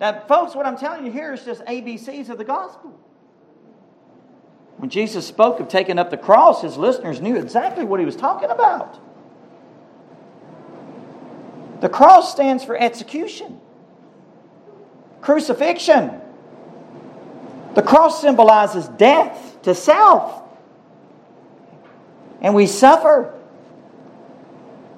[0.00, 2.98] Now, folks, what I'm telling you here is just ABCs of the gospel.
[4.76, 8.16] When Jesus spoke of taking up the cross, his listeners knew exactly what he was
[8.16, 9.00] talking about.
[11.80, 13.60] The cross stands for execution,
[15.20, 16.20] crucifixion.
[17.74, 20.42] The cross symbolizes death to self.
[22.40, 23.34] And we suffer.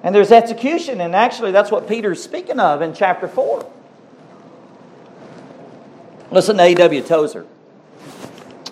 [0.03, 3.69] And there's execution, and actually, that's what Peter's speaking of in chapter 4.
[6.29, 7.01] Listen to A.W.
[7.01, 7.45] Tozer.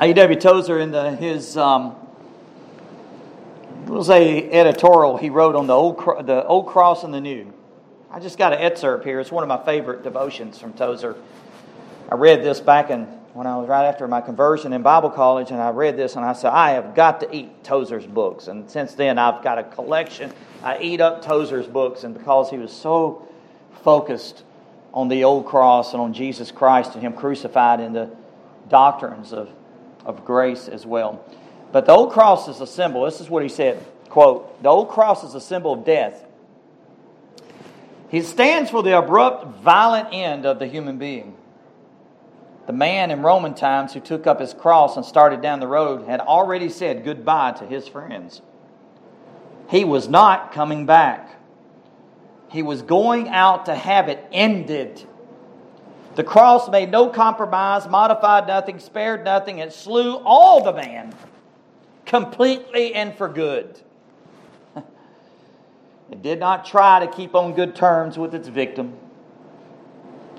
[0.01, 0.39] A.W.
[0.39, 1.95] Tozer, in the, his um,
[3.89, 7.51] a editorial he wrote on the old, the old cross and the new.
[8.15, 9.19] I just got an excerpt here.
[9.19, 11.17] It's one of my favorite devotions from Tozer.
[12.09, 13.03] I read this back in
[13.33, 16.23] when I was right after my conversion in Bible college, and I read this and
[16.23, 18.47] I said, I have got to eat Tozer's books.
[18.47, 20.31] And since then, I've got a collection.
[20.63, 23.27] I eat up Tozer's books, and because he was so
[23.83, 24.45] focused
[24.93, 28.09] on the old cross and on Jesus Christ and Him crucified in the
[28.69, 29.49] doctrines of,
[30.05, 31.21] of grace as well.
[31.73, 33.03] But the old cross is a symbol.
[33.03, 36.25] This is what he said quote, The old cross is a symbol of death
[38.09, 41.35] he stands for the abrupt, violent end of the human being.
[42.67, 46.07] The man in Roman times who took up his cross and started down the road
[46.07, 48.41] had already said goodbye to his friends.
[49.69, 51.39] He was not coming back.
[52.49, 55.03] He was going out to have it ended.
[56.15, 59.59] The cross made no compromise, modified nothing, spared nothing.
[59.59, 61.13] It slew all the man
[62.05, 63.79] completely and for good.
[66.11, 68.93] It did not try to keep on good terms with its victim.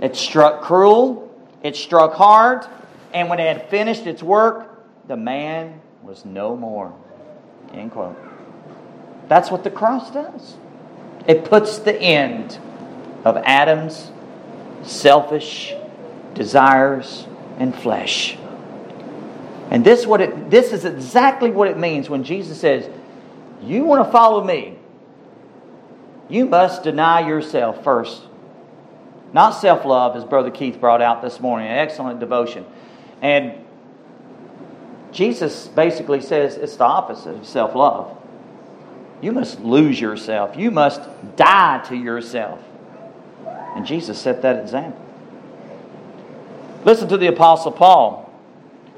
[0.01, 2.67] It struck cruel, it struck hard,
[3.13, 4.71] and when it had finished its work,
[5.09, 6.95] the man was no more.
[7.73, 8.17] End quote.
[9.29, 10.57] That's what the cross does.
[11.27, 12.59] It puts the end
[13.25, 14.13] of Adam's
[14.83, 15.75] selfish
[16.35, 17.27] desires
[17.59, 18.37] and flesh.
[19.71, 22.89] And this what it this is exactly what it means when Jesus says,
[23.63, 24.76] "You want to follow me?
[26.29, 28.23] You must deny yourself first.
[29.33, 32.65] Not self love, as Brother Keith brought out this morning, an excellent devotion.
[33.21, 33.55] And
[35.13, 38.17] Jesus basically says it's the opposite of self love.
[39.21, 41.01] You must lose yourself, you must
[41.37, 42.61] die to yourself.
[43.75, 45.03] And Jesus set that example.
[46.85, 48.33] Listen to the Apostle Paul.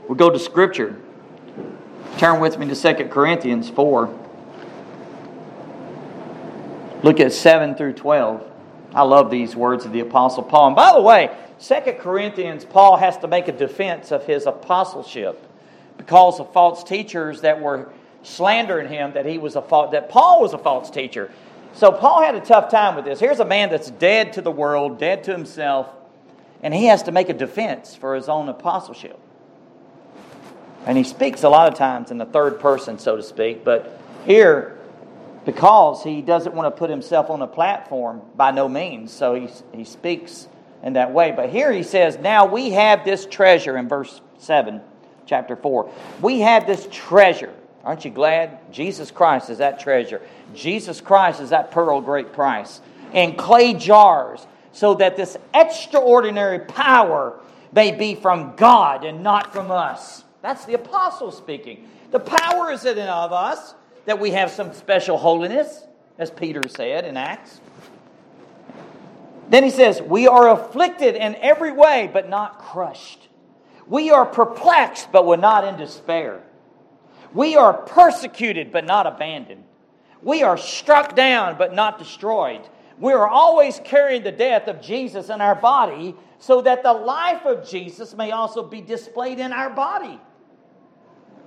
[0.07, 1.01] We'll go to Scripture.
[2.17, 4.28] Turn with me to 2 Corinthians 4.
[7.03, 8.53] Look at 7 through 12.
[8.95, 10.69] I love these words of the Apostle Paul.
[10.69, 15.45] And by the way, 2 Corinthians, Paul has to make a defense of his apostleship
[15.97, 17.91] because of false teachers that were
[18.23, 21.31] slandering him that he was a that Paul was a false teacher.
[21.75, 23.21] So Paul had a tough time with this.
[23.21, 25.89] Here's a man that's dead to the world, dead to himself,
[26.63, 29.19] and he has to make a defense for his own apostleship.
[30.87, 34.01] And he speaks a lot of times in the third person, so to speak, but
[34.25, 34.78] here
[35.49, 39.11] because he doesn't want to put himself on a platform by no means.
[39.11, 40.47] So he, he speaks
[40.83, 41.33] in that way.
[41.33, 44.83] But here he says, Now we have this treasure in verse 7,
[45.25, 45.91] chapter 4.
[46.21, 47.55] We have this treasure.
[47.83, 48.71] Aren't you glad?
[48.75, 50.21] Jesus Christ is that treasure.
[50.55, 52.83] Jesus Christ is that pearl great price.
[53.15, 57.41] In clay jars, so that this extraordinary power
[57.73, 60.25] may be from God and not from us.
[60.43, 61.89] That's the apostle speaking.
[62.11, 63.75] The power is in of us
[64.09, 65.87] that we have some special holiness,
[66.19, 67.61] as Peter said in Acts.
[69.51, 73.29] Then he says, We are afflicted in every way, but not crushed.
[73.87, 76.43] We are perplexed, but we're not in despair.
[77.35, 79.65] We are persecuted, but not abandoned.
[80.23, 82.67] We are struck down, but not destroyed.
[82.99, 87.45] We are always carrying the death of Jesus in our body, so that the life
[87.45, 90.19] of Jesus may also be displayed in our body.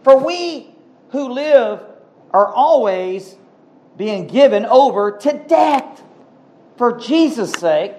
[0.03, 0.75] For we
[1.09, 1.90] who live
[2.33, 3.35] are always
[3.97, 6.03] being given over to death
[6.77, 7.93] for Jesus' sake,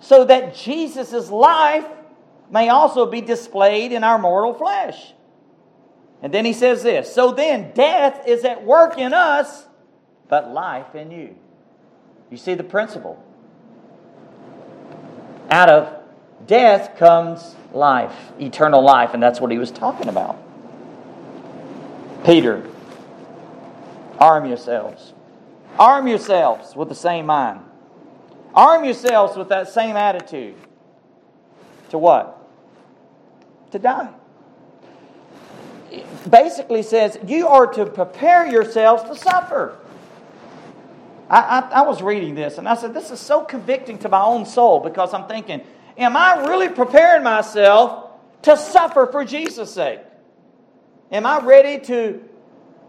[0.00, 1.86] so that Jesus' life
[2.50, 5.14] may also be displayed in our mortal flesh.
[6.20, 9.66] And then he says this So then, death is at work in us,
[10.28, 11.36] but life in you.
[12.30, 13.22] You see the principle.
[15.50, 16.02] Out of
[16.46, 20.38] death comes life, eternal life, and that's what he was talking about.
[22.24, 22.68] Peter
[24.22, 25.14] Arm yourselves.
[25.80, 27.58] Arm yourselves with the same mind.
[28.54, 30.54] Arm yourselves with that same attitude.
[31.90, 32.38] To what?
[33.72, 34.10] To die.
[36.30, 39.76] Basically says you are to prepare yourselves to suffer.
[41.28, 44.22] I, I, I, was reading this and I said, This is so convicting to my
[44.22, 45.62] own soul because I'm thinking,
[45.98, 48.12] Am I really preparing myself
[48.42, 49.98] to suffer for Jesus' sake?
[51.10, 52.28] Am I ready to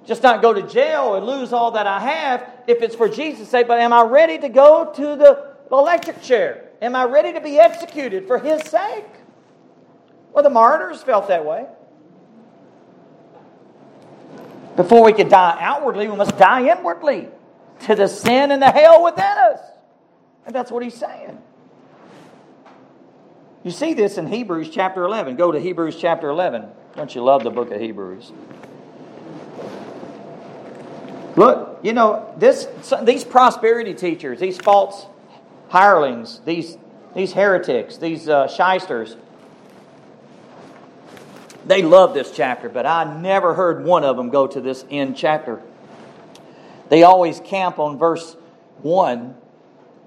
[0.06, 3.50] just not go to jail and lose all that I have if it's for Jesus'
[3.50, 6.70] sake, but am I ready to go to the electric chair?
[6.82, 9.06] Am I ready to be executed for His sake?
[10.34, 11.66] Well, the martyrs felt that way.
[14.76, 17.30] Before we could die outwardly, we must die inwardly
[17.82, 19.60] to the sin and the hell within us.
[20.46, 21.38] And that's what he's saying.
[23.64, 25.36] You see this in Hebrews chapter 11.
[25.36, 26.68] Go to Hebrews chapter 11.
[26.96, 28.32] Don't you love the book of Hebrews?
[31.36, 32.68] Look, you know, this,
[33.02, 35.08] these prosperity teachers, these false
[35.70, 36.78] hirelings, these,
[37.16, 39.18] these heretics, these uh, shysters,
[41.66, 45.16] they love this chapter, but I never heard one of them go to this end
[45.16, 45.62] chapter.
[46.90, 48.36] They always camp on verse
[48.82, 49.36] 1.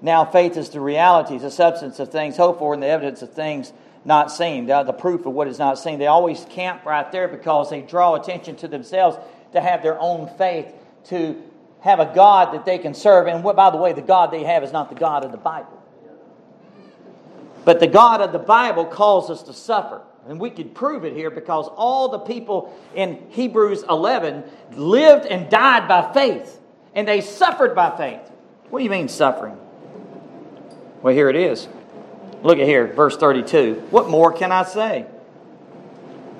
[0.01, 3.33] Now faith is the reality, the substance of things hoped for, and the evidence of
[3.33, 3.73] things
[4.05, 5.99] not seen, the, the proof of what is not seen.
[5.99, 9.17] They always camp right there because they draw attention to themselves
[9.53, 10.71] to have their own faith
[11.09, 11.41] to
[11.81, 13.27] have a God that they can serve.
[13.27, 15.37] And what, by the way, the God they have is not the God of the
[15.37, 15.73] Bible.
[17.65, 20.01] But the God of the Bible calls us to suffer.
[20.27, 24.43] And we could prove it here because all the people in Hebrews 11
[24.73, 26.59] lived and died by faith.
[26.93, 28.21] And they suffered by faith.
[28.69, 29.57] What do you mean suffering?
[31.01, 31.67] Well, here it is.
[32.43, 33.87] Look at here, verse 32.
[33.89, 35.05] What more can I say?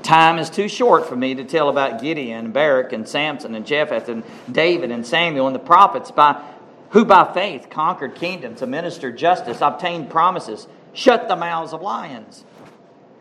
[0.03, 3.65] Time is too short for me to tell about Gideon and Barak and Samson and
[3.65, 6.41] Jephthah and David and Samuel and the prophets by
[6.91, 12.45] who by faith conquered kingdoms, administered justice, obtained promises, shut the mouths of lions,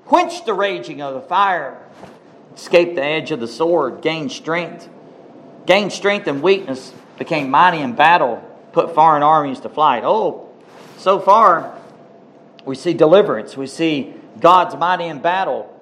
[0.05, 1.83] quenched the raging of the fire,
[2.55, 4.89] escaped the edge of the sword, gained strength,
[5.67, 8.37] gained strength and weakness, became mighty in battle,
[8.73, 10.05] put foreign armies to flight.
[10.05, 10.49] Oh,
[10.99, 11.77] so far
[12.65, 15.73] we see deliverance, we see God's mighty in battle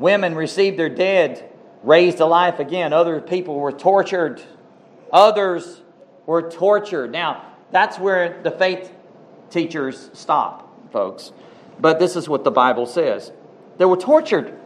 [0.00, 1.46] Women received their dead
[1.82, 2.94] raised to life again.
[2.94, 4.42] Other people were tortured.
[5.12, 5.82] Others
[6.24, 7.12] were tortured.
[7.12, 8.90] Now, that's where the faith
[9.50, 11.32] teachers stop, folks.
[11.78, 13.30] But this is what the Bible says.
[13.76, 14.58] They were tortured,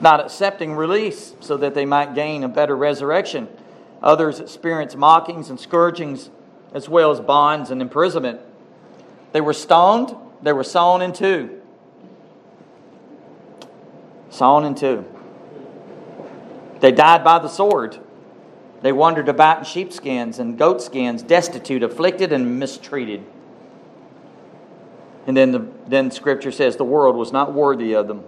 [0.00, 3.48] not accepting release so that they might gain a better resurrection.
[4.02, 6.30] Others experienced mockings and scourgings
[6.72, 8.40] as well as bonds and imprisonment.
[9.32, 11.60] They were stoned, they were sawn in two
[14.34, 15.04] sawn in two.
[16.80, 17.98] They died by the sword.
[18.82, 23.24] They wandered about in sheepskins and goatskins, destitute, afflicted, and mistreated.
[25.26, 28.24] And then, the, then Scripture says the world was not worthy of them.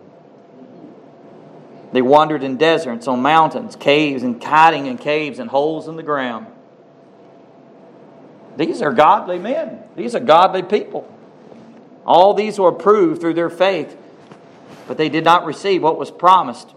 [1.93, 6.03] They wandered in deserts, on mountains, caves, and hiding in caves and holes in the
[6.03, 6.47] ground.
[8.57, 9.83] These are godly men.
[9.97, 11.13] These are godly people.
[12.07, 13.97] All these were approved through their faith
[14.87, 16.75] but they did not receive what was promised,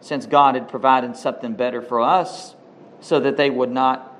[0.00, 2.54] since God had provided something better for us,
[3.00, 4.10] so that they would not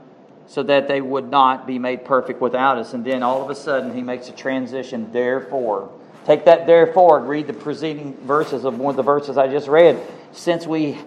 [0.47, 2.93] so that they would not be made perfect without us.
[2.93, 5.91] And then all of a sudden he makes a transition, therefore.
[6.27, 9.69] Take that therefore and read the preceding verses of one of the verses I just
[9.69, 9.99] read.
[10.33, 10.99] Since we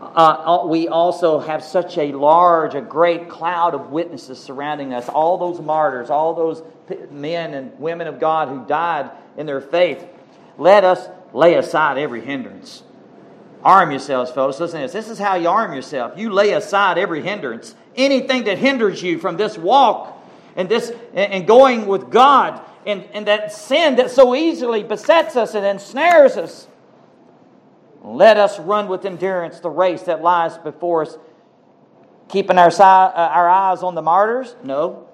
[0.00, 5.08] uh, we also have such a large, a great cloud of witnesses surrounding us.
[5.08, 6.62] All those martyrs, all those
[7.10, 10.06] men and women of God who died in their faith.
[10.58, 12.82] Let us lay aside every hindrance.
[13.62, 14.58] Arm yourselves, folks.
[14.58, 14.92] Listen to this.
[14.92, 16.18] This is how you arm yourself.
[16.18, 17.74] You lay aside every hindrance.
[17.94, 20.16] Anything that hinders you from this walk
[20.56, 25.54] and this and going with God and, and that sin that so easily besets us
[25.54, 26.68] and ensnares us.
[28.02, 31.18] Let us run with endurance the race that lies before us,
[32.28, 34.54] keeping our, si- uh, our eyes on the martyrs?
[34.62, 35.08] No.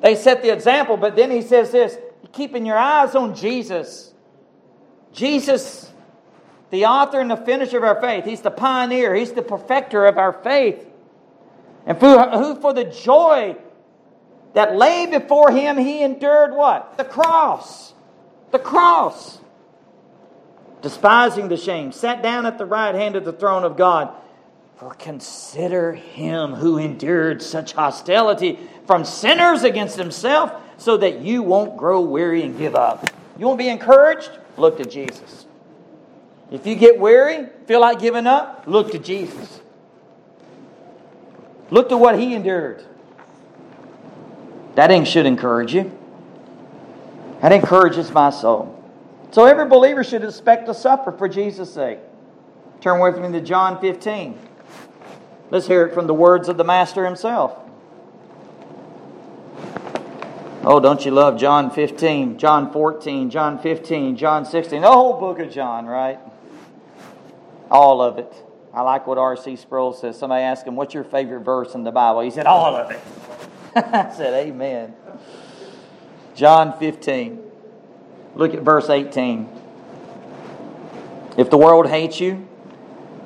[0.00, 1.96] They set the example, but then he says this
[2.32, 4.13] keeping your eyes on Jesus
[5.14, 5.90] Jesus,
[6.70, 10.18] the author and the finisher of our faith, he's the pioneer, he's the perfecter of
[10.18, 10.84] our faith.
[11.86, 13.56] And for, who, for the joy
[14.54, 16.96] that lay before him, he endured what?
[16.98, 17.94] The cross.
[18.50, 19.38] The cross.
[20.82, 24.14] Despising the shame, sat down at the right hand of the throne of God.
[24.76, 31.76] For consider him who endured such hostility from sinners against himself, so that you won't
[31.76, 33.08] grow weary and give up.
[33.38, 34.30] You won't be encouraged?
[34.56, 35.46] Look to Jesus.
[36.50, 39.60] If you get weary, feel like giving up, look to Jesus.
[41.70, 42.84] Look to what he endured.
[44.74, 45.90] That should encourage you.
[47.40, 48.82] That encourages my soul.
[49.30, 51.98] So every believer should expect to suffer for Jesus' sake.
[52.80, 54.38] Turn with me to John 15.
[55.50, 57.63] Let's hear it from the words of the Master himself.
[60.66, 65.38] Oh, don't you love John 15, John 14, John 15, John 16, the whole book
[65.38, 66.18] of John, right?
[67.70, 68.32] All of it.
[68.72, 69.56] I like what R.C.
[69.56, 70.18] Sproul says.
[70.18, 72.22] Somebody asked him, What's your favorite verse in the Bible?
[72.22, 73.00] He said, All of it.
[73.76, 74.94] I said, Amen.
[76.34, 77.42] John 15.
[78.34, 79.48] Look at verse 18.
[81.36, 82.48] If the world hates you,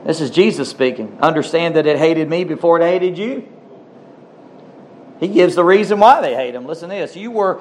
[0.04, 1.18] this is Jesus speaking.
[1.20, 3.48] Understand that it hated me before it hated you.
[5.20, 6.66] He gives the reason why they hate him.
[6.66, 7.16] Listen to this.
[7.16, 7.60] You were,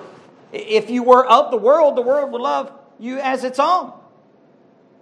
[0.52, 3.94] if you were of the world, the world would love you as its own.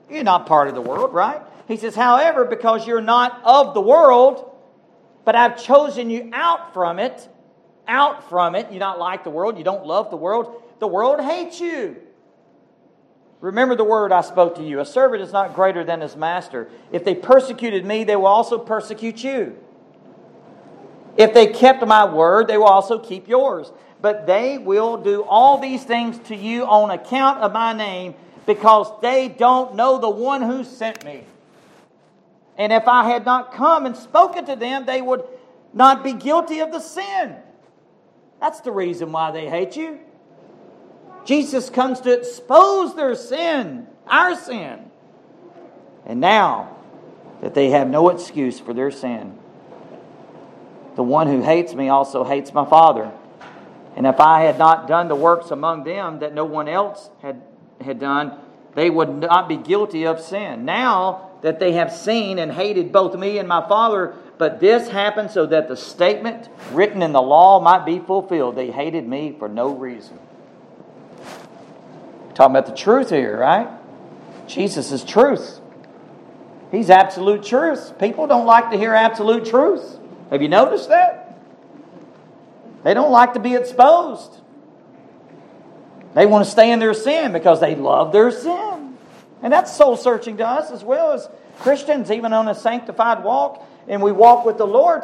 [0.10, 1.42] You're not part of the world, right?
[1.68, 4.52] He says, however, because you're not of the world,
[5.26, 7.28] but I've chosen you out from it,
[7.88, 8.72] out from it.
[8.72, 10.62] You don't like the world, you don't love the world.
[10.80, 11.98] The world hates you.
[13.42, 14.80] Remember the word I spoke to you.
[14.80, 16.70] A servant is not greater than his master.
[16.92, 19.58] If they persecuted me, they will also persecute you.
[21.18, 23.72] If they kept my word, they will also keep yours.
[24.02, 28.88] But they will do all these things to you on account of my name because
[29.02, 31.24] they don't know the one who sent me.
[32.58, 35.24] And if I had not come and spoken to them, they would
[35.74, 37.36] not be guilty of the sin.
[38.40, 40.00] That's the reason why they hate you.
[41.26, 44.92] Jesus comes to expose their sin, our sin.
[46.06, 46.78] And now
[47.42, 49.38] that they have no excuse for their sin,
[50.96, 53.12] the one who hates me also hates my Father.
[53.96, 57.42] And if I had not done the works among them that no one else had,
[57.82, 58.38] had done,
[58.76, 60.66] they would not be guilty of sin.
[60.66, 65.32] Now that they have seen and hated both me and my Father, but this happened
[65.32, 68.56] so that the statement written in the law might be fulfilled.
[68.56, 70.20] They hated me for no reason.
[72.34, 73.70] Talking about the truth here, right?
[74.48, 75.62] Jesus is truth.
[76.70, 77.98] He's absolute truth.
[77.98, 79.95] People don't like to hear absolute truth.
[80.30, 81.40] Have you noticed that?
[82.84, 84.32] They don't like to be exposed.
[86.14, 88.98] They want to stay in their sin because they love their sin.
[89.42, 91.28] And that's soul searching to us as well as
[91.60, 95.04] Christians, even on a sanctified walk, and we walk with the Lord.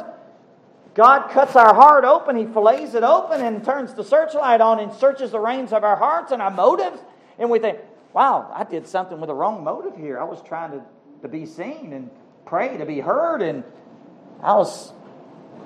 [0.93, 4.93] God cuts our heart open, He fillets it open and turns the searchlight on and
[4.93, 6.99] searches the reins of our hearts and our motives.
[7.39, 7.79] And we think,
[8.13, 10.19] wow, I did something with a wrong motive here.
[10.19, 10.83] I was trying to,
[11.21, 12.09] to be seen and
[12.45, 13.63] pray to be heard, and
[14.43, 14.91] I was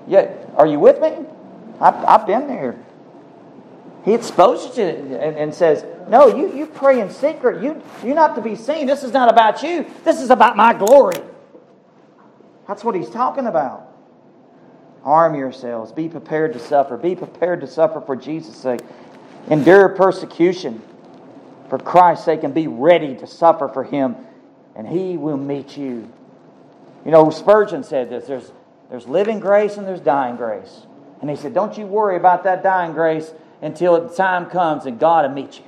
[0.08, 1.14] yeah, are you with me?
[1.80, 2.78] I've, I've been there.
[4.04, 7.64] He exposes you and, and says, No, you, you pray in secret.
[7.64, 8.86] You, you're not to be seen.
[8.86, 9.86] This is not about you.
[10.04, 11.22] This is about my glory.
[12.68, 13.92] That's what he's talking about.
[15.04, 15.92] Arm yourselves.
[15.92, 16.98] Be prepared to suffer.
[16.98, 18.82] Be prepared to suffer for Jesus' sake.
[19.50, 20.82] Endure persecution
[21.70, 24.16] for Christ's sake and be ready to suffer for him,
[24.76, 26.12] and he will meet you.
[27.04, 28.52] You know, Spurgeon said this there's
[28.90, 30.86] there's living grace and there's dying grace.
[31.22, 35.00] And he said, Don't you worry about that dying grace until the time comes and
[35.00, 35.66] God will meet you.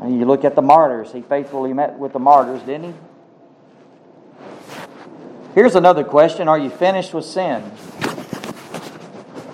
[0.00, 1.12] And you look at the martyrs.
[1.12, 2.98] He faithfully met with the martyrs, didn't he?
[5.54, 7.70] Here's another question Are you finished with sin?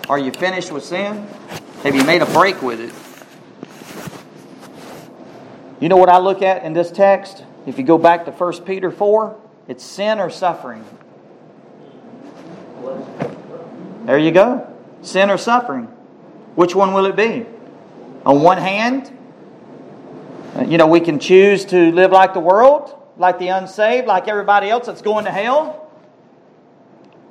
[0.07, 1.27] Are you finished with sin?
[1.83, 2.93] Have you made a break with it?
[5.81, 7.43] You know what I look at in this text?
[7.65, 9.35] If you go back to 1 Peter 4,
[9.67, 10.85] it's sin or suffering.
[14.05, 14.71] There you go.
[15.01, 15.85] Sin or suffering.
[16.55, 17.45] Which one will it be?
[18.25, 19.11] On one hand,
[20.55, 24.27] uh, you know, we can choose to live like the world, like the unsaved, like
[24.27, 25.91] everybody else that's going to hell.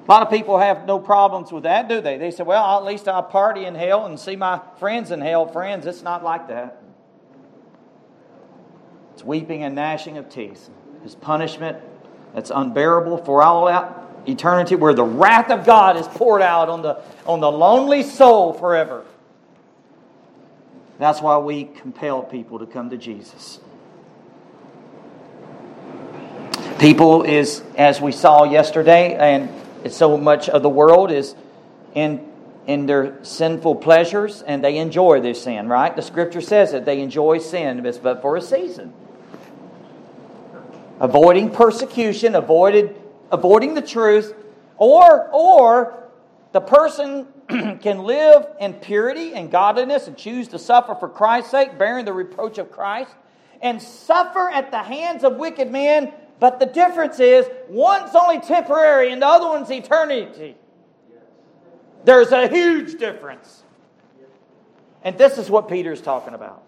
[0.06, 2.18] A lot of people have no problems with that, do they?
[2.18, 5.46] They say, well, at least I'll party in hell and see my friends in hell.
[5.46, 6.82] Friends, it's not like that.
[9.14, 10.68] It's weeping and gnashing of teeth.
[11.02, 11.78] His punishment
[12.34, 16.82] that's unbearable for all out eternity where the wrath of God is poured out on
[16.82, 19.04] the, on the lonely soul forever.
[20.98, 23.60] That's why we compel people to come to Jesus.
[26.78, 31.34] People is, as we saw yesterday, and so much of the world is
[31.94, 32.30] in,
[32.66, 35.94] in their sinful pleasures and they enjoy their sin, right?
[35.94, 38.92] The scripture says that they enjoy sin, but for a season.
[41.00, 42.96] Avoiding persecution, avoided
[43.34, 44.34] avoiding the truth,
[44.76, 46.08] or, or
[46.52, 51.76] the person can live in purity and godliness and choose to suffer for Christ's sake,
[51.76, 53.10] bearing the reproach of Christ,
[53.60, 56.12] and suffer at the hands of wicked men.
[56.38, 60.56] But the difference is one's only temporary and the other one's eternity.
[62.04, 63.62] There's a huge difference.
[65.02, 66.62] And this is what Peter's talking about.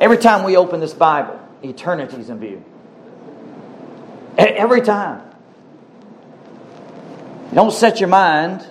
[0.00, 2.64] Every time we open this Bible, eternity's in view.
[4.36, 5.22] Every time.
[7.50, 8.66] You don't set your mind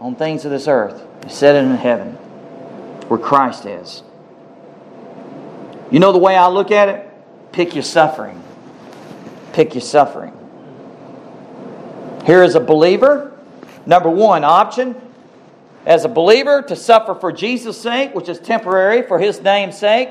[0.00, 1.02] on things of this earth.
[1.24, 2.12] You set it in heaven,
[3.08, 4.02] where Christ is.
[5.90, 7.10] You know the way I look at it?
[7.52, 8.42] Pick your suffering.
[9.52, 10.32] Pick your suffering.
[12.26, 13.38] Here is a believer.
[13.86, 15.00] Number one option
[15.86, 20.10] as a believer to suffer for Jesus' sake, which is temporary, for his name's sake,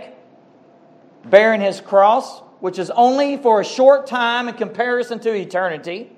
[1.26, 6.10] bearing his cross, which is only for a short time in comparison to eternity.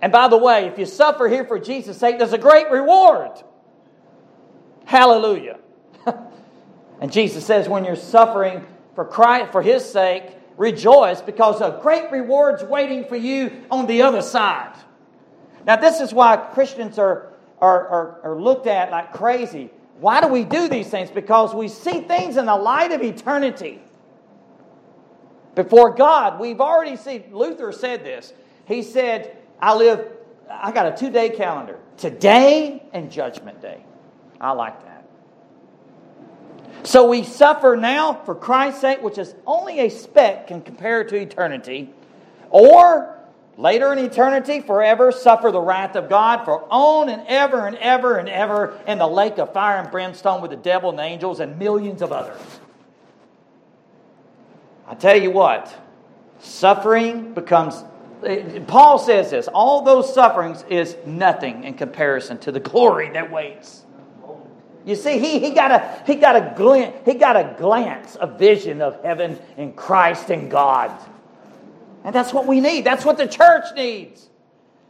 [0.00, 3.32] And by the way, if you suffer here for Jesus' sake, there's a great reward.
[4.84, 5.58] Hallelujah.
[7.00, 10.22] and Jesus says, when you're suffering for Christ, for his sake,
[10.56, 14.76] rejoice because a great reward's waiting for you on the other side.
[15.66, 19.70] Now, this is why Christians are, are, are, are looked at like crazy.
[19.98, 21.10] Why do we do these things?
[21.10, 23.80] Because we see things in the light of eternity.
[25.54, 28.32] Before God, we've already seen, Luther said this.
[28.66, 30.06] He said, I live,
[30.50, 33.84] I got a two day calendar today and Judgment Day.
[34.40, 34.94] I like that.
[36.84, 41.16] So we suffer now for Christ's sake, which is only a speck can compare to
[41.16, 41.90] eternity,
[42.50, 43.16] or
[43.56, 48.18] later in eternity, forever suffer the wrath of God for on and ever and ever
[48.18, 51.58] and ever in the lake of fire and brimstone with the devil and angels and
[51.58, 52.40] millions of others.
[54.86, 55.74] I tell you what,
[56.40, 57.82] suffering becomes
[58.66, 63.82] Paul says this all those sufferings is nothing in comparison to the glory that waits.
[64.86, 68.26] You see, he, he, got a, he, got a glance, he got a glance, a
[68.26, 70.90] vision of heaven and Christ and God.
[72.04, 72.84] And that's what we need.
[72.84, 74.28] That's what the church needs.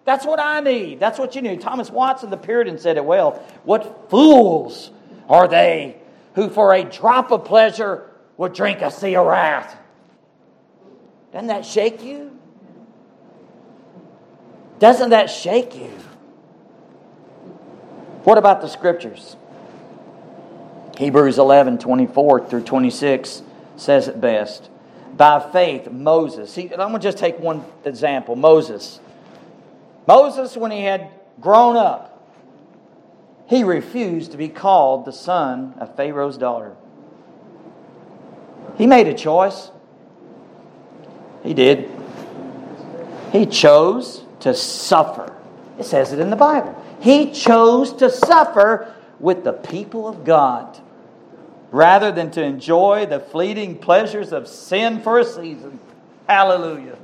[0.05, 0.99] That's what I need.
[0.99, 1.61] That's what you need.
[1.61, 3.34] Thomas Watson, the Puritan, said it well.
[3.62, 4.90] What fools
[5.28, 5.97] are they
[6.34, 9.76] who for a drop of pleasure would drink a sea of wrath?
[11.35, 12.30] Doesn't that shake you?
[14.78, 15.91] Doesn't that shake you?
[18.22, 19.35] What about the scriptures?
[20.97, 23.43] Hebrews 11 24 through 26
[23.76, 24.70] says it best.
[25.16, 26.53] By faith, Moses.
[26.53, 29.01] See, I'm going to just take one example Moses.
[30.07, 31.11] Moses, when he had
[31.41, 32.32] grown up,
[33.47, 36.76] he refused to be called the son of Pharaoh's daughter.
[38.78, 39.72] He made a choice.
[41.45, 41.90] He did.
[43.30, 45.32] He chose to suffer.
[45.78, 46.82] It says it in the Bible.
[47.01, 50.80] He chose to suffer with the people of God
[51.70, 55.78] rather than to enjoy the fleeting pleasures of sin for a season.
[56.28, 56.97] Hallelujah.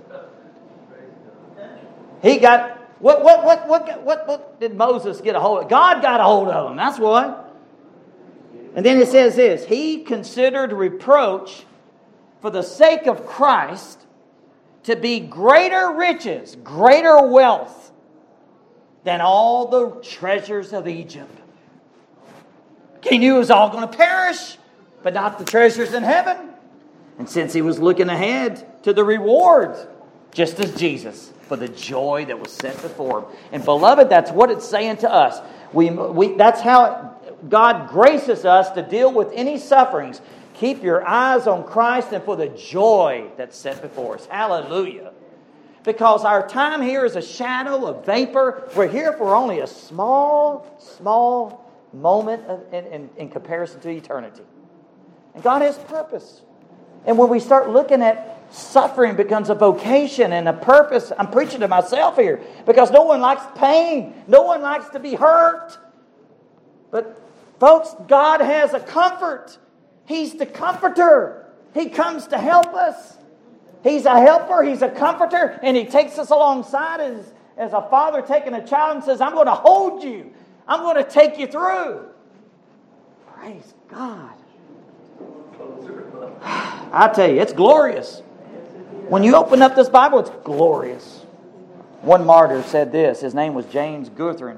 [2.23, 5.69] He got what what what what what, what did Moses get a hold of?
[5.69, 6.77] God got a hold of him.
[6.77, 7.53] That's what.
[8.75, 11.65] And then it says this, he considered reproach
[12.41, 14.07] for the sake of Christ
[14.85, 17.93] to be greater riches, greater wealth
[19.05, 21.37] than all the treasures of Egypt.
[23.03, 24.59] He knew it was all going to perish
[25.03, 26.51] but not the treasures in heaven.
[27.19, 29.77] And since he was looking ahead to the reward,
[30.33, 33.25] just as Jesus, for the joy that was set before him.
[33.53, 35.41] And beloved, that's what it's saying to us.
[35.73, 37.19] We, we, that's how
[37.49, 40.21] God graces us to deal with any sufferings.
[40.61, 44.27] Keep your eyes on Christ and for the joy that's set before us.
[44.27, 45.15] Hallelujah.
[45.85, 48.69] Because our time here is a shadow, a vapor.
[48.77, 54.43] We're here for only a small, small moment of, in, in, in comparison to eternity.
[55.35, 56.43] And God has purpose.
[57.07, 61.61] And when we start looking at suffering becomes a vocation and a purpose, I'm preaching
[61.61, 64.13] to myself here because no one likes pain.
[64.27, 65.79] No one likes to be hurt.
[66.91, 67.19] But
[67.59, 69.57] folks, God has a comfort.
[70.11, 71.47] He's the comforter.
[71.73, 73.17] He comes to help us.
[73.85, 78.21] He's a helper, he's a comforter, and he takes us alongside as, as a father
[78.21, 80.33] taking a child and says, I'm going to hold you.
[80.67, 82.09] I'm going to take you through.
[83.35, 84.33] Praise God.
[86.43, 88.19] I tell you, it's glorious.
[89.09, 91.21] When you open up this Bible, it's glorious.
[92.03, 93.21] One martyr said this.
[93.21, 94.57] His name was James Guthrie.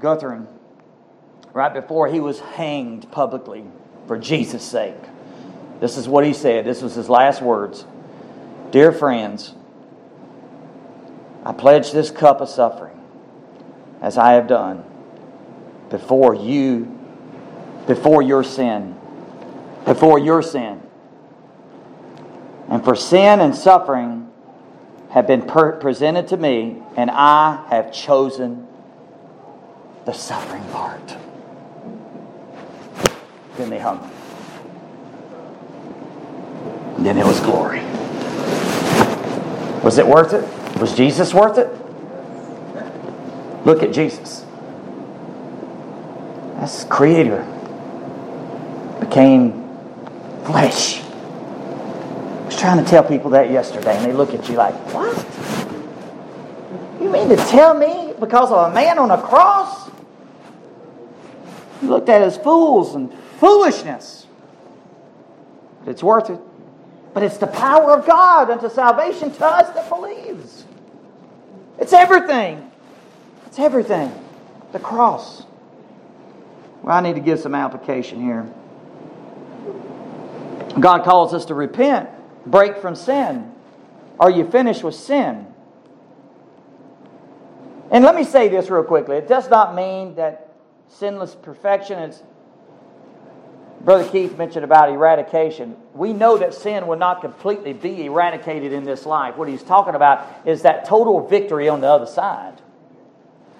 [0.00, 0.40] Guthrie,
[1.52, 3.64] right before he was hanged publicly
[4.06, 4.94] for Jesus' sake.
[5.80, 6.64] This is what he said.
[6.64, 7.84] This was his last words.
[8.70, 9.54] Dear friends,
[11.44, 13.00] I pledge this cup of suffering
[14.00, 14.84] as I have done
[15.90, 16.98] before you,
[17.86, 18.94] before your sin
[19.84, 20.80] before your sin.
[22.68, 24.30] And for sin and suffering
[25.10, 28.66] have been per- presented to me, and I have chosen
[30.06, 31.16] the suffering part.
[33.56, 34.10] Then they hung
[37.04, 37.80] then it was glory.
[39.82, 40.80] Was it worth it?
[40.80, 41.68] Was Jesus worth it?
[43.66, 44.44] Look at Jesus.
[46.56, 47.42] That's creator.
[49.00, 49.52] Became
[50.44, 51.02] flesh.
[51.02, 55.14] I was trying to tell people that yesterday, and they look at you like, what?
[57.02, 59.90] You mean to tell me because of a man on a cross?
[61.82, 63.12] You looked at as fools and
[63.44, 64.26] foolishness.
[65.84, 66.40] but It's worth it.
[67.12, 70.64] But it's the power of God unto salvation to us that believes.
[71.78, 72.72] It's everything.
[73.46, 74.10] It's everything.
[74.72, 75.44] The cross.
[76.82, 78.50] Well, I need to give some application here.
[80.80, 82.08] God calls us to repent,
[82.46, 83.52] break from sin.
[84.18, 85.46] Are you finished with sin?
[87.90, 89.16] And let me say this real quickly.
[89.16, 90.48] It does not mean that
[90.88, 92.22] sinless perfection is
[93.84, 95.76] Brother Keith mentioned about eradication.
[95.92, 99.36] We know that sin will not completely be eradicated in this life.
[99.36, 102.62] What he's talking about is that total victory on the other side.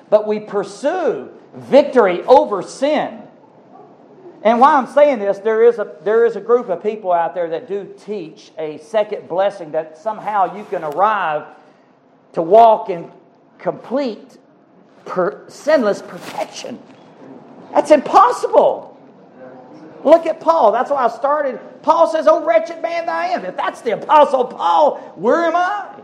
[0.09, 3.21] But we pursue victory over sin.
[4.43, 7.35] And why I'm saying this, there is, a, there is a group of people out
[7.35, 11.47] there that do teach a second blessing that somehow you can arrive
[12.33, 13.11] to walk in
[13.59, 14.39] complete
[15.05, 16.79] per, sinless perfection.
[17.73, 18.94] That's impossible.
[20.05, 20.71] Look at Paul.
[20.73, 21.59] That's why I started.
[21.83, 23.45] Paul says, Oh, wretched man that I am.
[23.45, 26.03] If that's the Apostle Paul, where am I?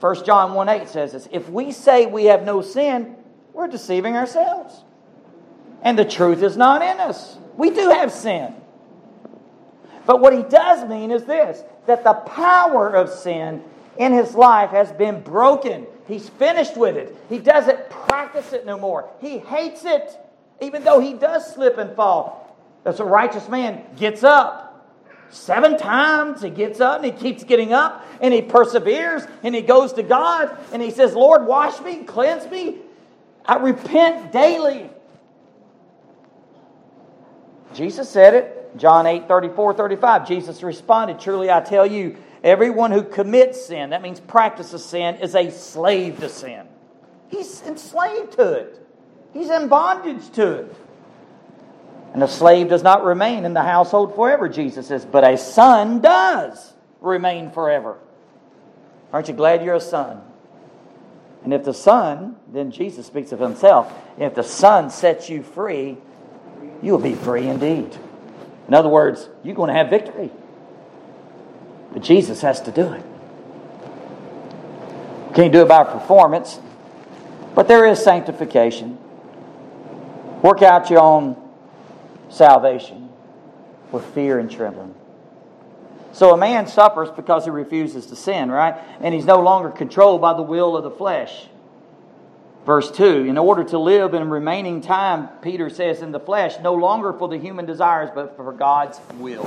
[0.00, 3.16] 1 John 1 8 says this If we say we have no sin,
[3.52, 4.74] we're deceiving ourselves.
[5.82, 7.36] And the truth is not in us.
[7.56, 8.54] We do have sin.
[10.04, 13.62] But what he does mean is this that the power of sin
[13.96, 15.86] in his life has been broken.
[16.06, 17.16] He's finished with it.
[17.28, 19.08] He doesn't practice it no more.
[19.20, 20.18] He hates it
[20.60, 22.56] even though he does slip and fall.
[22.84, 24.68] As a righteous man gets up.
[25.30, 29.62] Seven times he gets up and he keeps getting up and he perseveres and he
[29.62, 32.78] goes to God and he says, Lord, wash me, cleanse me.
[33.44, 34.90] I repent daily.
[37.72, 40.28] Jesus said it, John 8 34 35.
[40.28, 45.34] Jesus responded, Truly I tell you, everyone who commits sin, that means practices sin, is
[45.34, 46.66] a slave to sin.
[47.28, 48.81] He's enslaved to it.
[49.32, 50.76] He's in bondage to it.
[52.14, 56.00] And a slave does not remain in the household forever, Jesus says, but a son
[56.00, 57.96] does remain forever.
[59.12, 60.20] Aren't you glad you're a son?
[61.44, 65.96] And if the son, then Jesus speaks of himself, if the son sets you free,
[66.82, 67.96] you will be free indeed.
[68.68, 70.30] In other words, you're going to have victory.
[71.92, 73.04] But Jesus has to do it.
[75.34, 76.60] Can't do it by performance,
[77.54, 78.91] but there is sanctification.
[80.42, 81.36] Work out your own
[82.28, 83.08] salvation
[83.92, 84.94] with fear and trembling.
[86.12, 88.74] So a man suffers because he refuses to sin, right?
[89.00, 91.46] And he's no longer controlled by the will of the flesh.
[92.66, 96.74] Verse 2 In order to live in remaining time, Peter says, in the flesh, no
[96.74, 99.46] longer for the human desires, but for God's will.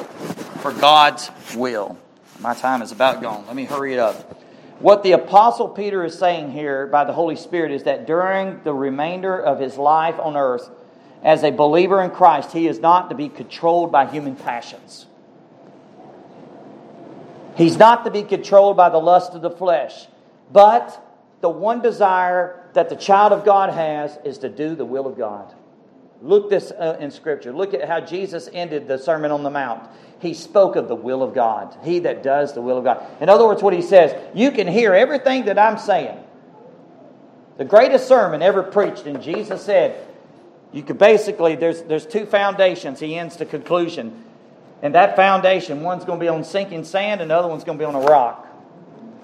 [0.61, 1.97] For God's will.
[2.39, 3.45] My time is about gone.
[3.47, 4.41] Let me hurry it up.
[4.79, 8.73] What the Apostle Peter is saying here by the Holy Spirit is that during the
[8.73, 10.69] remainder of his life on earth,
[11.25, 15.07] as a believer in Christ, he is not to be controlled by human passions.
[17.57, 20.05] He's not to be controlled by the lust of the flesh.
[20.53, 21.03] But
[21.41, 25.17] the one desire that the child of God has is to do the will of
[25.17, 25.51] God.
[26.21, 27.51] Look this uh, in Scripture.
[27.51, 29.89] Look at how Jesus ended the Sermon on the Mount.
[30.19, 31.75] He spoke of the will of God.
[31.83, 33.03] He that does the will of God.
[33.19, 36.19] In other words, what he says, you can hear everything that I'm saying.
[37.57, 40.07] The greatest sermon ever preached, and Jesus said,
[40.75, 42.99] you could basically, there's, there's two foundations.
[42.99, 44.23] He ends the conclusion.
[44.81, 47.77] And that foundation, one's going to be on sinking sand, and the other one's going
[47.77, 48.45] to be on a rock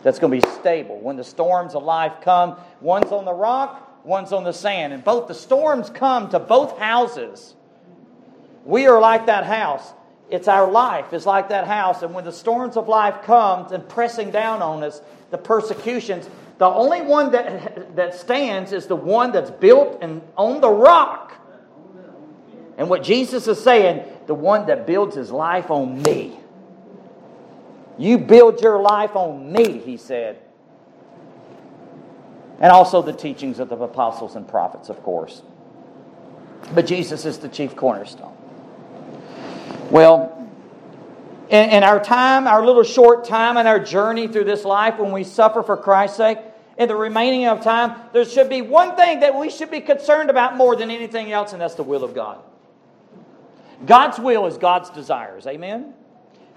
[0.02, 0.98] that's going to be stable.
[1.00, 4.94] When the storms of life come, one's on the rock, one's on the sand.
[4.94, 7.54] And both the storms come to both houses.
[8.66, 9.94] We are like that house.
[10.30, 12.02] It's our life is like that house.
[12.02, 16.68] And when the storms of life come and pressing down on us, the persecutions, the
[16.68, 21.34] only one that, that stands is the one that's built and on the rock.
[22.82, 26.36] And what Jesus is saying, the one that builds his life on me.
[28.00, 30.40] You build your life on me, he said.
[32.60, 35.44] And also the teachings of the apostles and prophets, of course.
[36.74, 38.36] But Jesus is the chief cornerstone.
[39.92, 40.50] Well,
[41.52, 45.24] in, our time, our little short time in our journey through this life when we
[45.24, 46.40] suffer for Christ's sake,
[46.80, 50.32] in the remaining of time, there should be one thing that we should be concerned
[50.32, 52.42] about more than anything else, and that's the will of God.
[53.86, 55.48] God's will is God's desires.
[55.48, 55.94] Amen?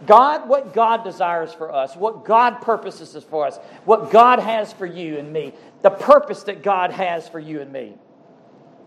[0.06, 4.86] God, what God desires for us, what God purposes for us, what God has for
[4.86, 5.52] you and me,
[5.82, 7.94] the purpose that God has for you and me.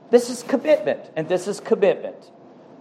[0.09, 2.31] This is commitment, and this is commitment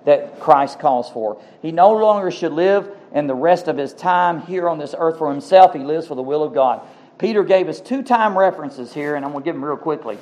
[0.04, 1.40] that Christ calls for.
[1.62, 5.18] He no longer should live in the rest of his time here on this earth
[5.18, 6.82] for himself, he lives for the will of God.
[7.18, 10.18] Peter gave us two time references here, and I'm going to give them real quickly.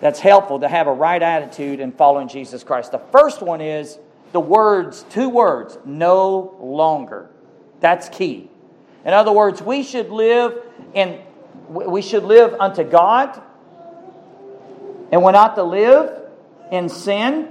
[0.00, 2.92] That's helpful to have a right attitude in following Jesus Christ.
[2.92, 3.98] The first one is
[4.36, 7.30] the words, two words, no longer.
[7.80, 8.50] That's key.
[9.02, 10.62] In other words, we should live
[10.92, 11.22] in
[11.70, 13.42] we should live unto God,
[15.10, 16.20] and we're not to live
[16.70, 17.48] in sin.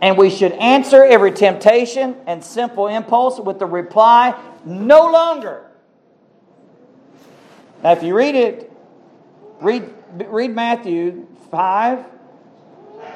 [0.00, 5.66] And we should answer every temptation and simple impulse with the reply, no longer.
[7.82, 8.72] Now, if you read it,
[9.60, 12.06] read, read Matthew 5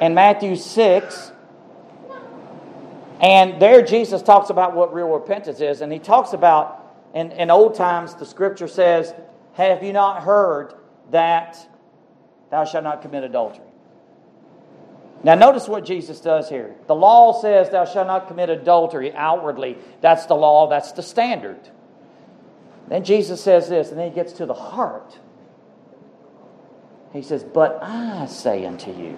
[0.01, 1.31] and Matthew 6.
[3.21, 5.81] And there Jesus talks about what real repentance is.
[5.81, 9.13] And he talks about, in, in old times, the scripture says,
[9.53, 10.73] Have you not heard
[11.11, 11.57] that
[12.49, 13.65] thou shalt not commit adultery?
[15.23, 16.75] Now, notice what Jesus does here.
[16.87, 19.77] The law says, Thou shalt not commit adultery outwardly.
[20.01, 21.59] That's the law, that's the standard.
[22.89, 25.17] Then Jesus says this, and then he gets to the heart.
[27.13, 29.17] He says, But I say unto you,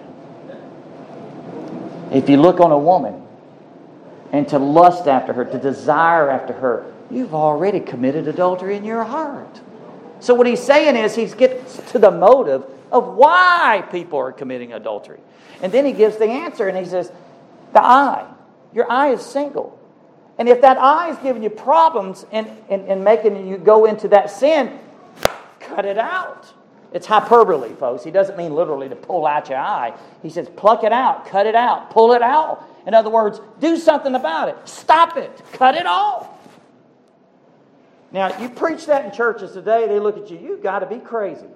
[2.12, 3.25] if you look on a woman
[4.32, 9.04] and to lust after her, to desire after her, you've already committed adultery in your
[9.04, 9.60] heart.
[10.20, 14.72] So, what he's saying is, he gets to the motive of why people are committing
[14.72, 15.20] adultery.
[15.62, 17.10] And then he gives the answer and he says,
[17.72, 18.26] The eye.
[18.72, 19.78] Your eye is single.
[20.38, 24.08] And if that eye is giving you problems and, and, and making you go into
[24.08, 24.78] that sin,
[25.60, 26.52] cut it out.
[26.92, 28.04] It's hyperbole, folks.
[28.04, 29.94] He doesn't mean literally to pull out your eye.
[30.22, 32.64] He says, pluck it out, cut it out, pull it out.
[32.86, 34.56] In other words, do something about it.
[34.68, 36.28] Stop it, cut it off.
[38.12, 40.98] Now, you preach that in churches today, they look at you, you've got to be
[40.98, 41.46] crazy.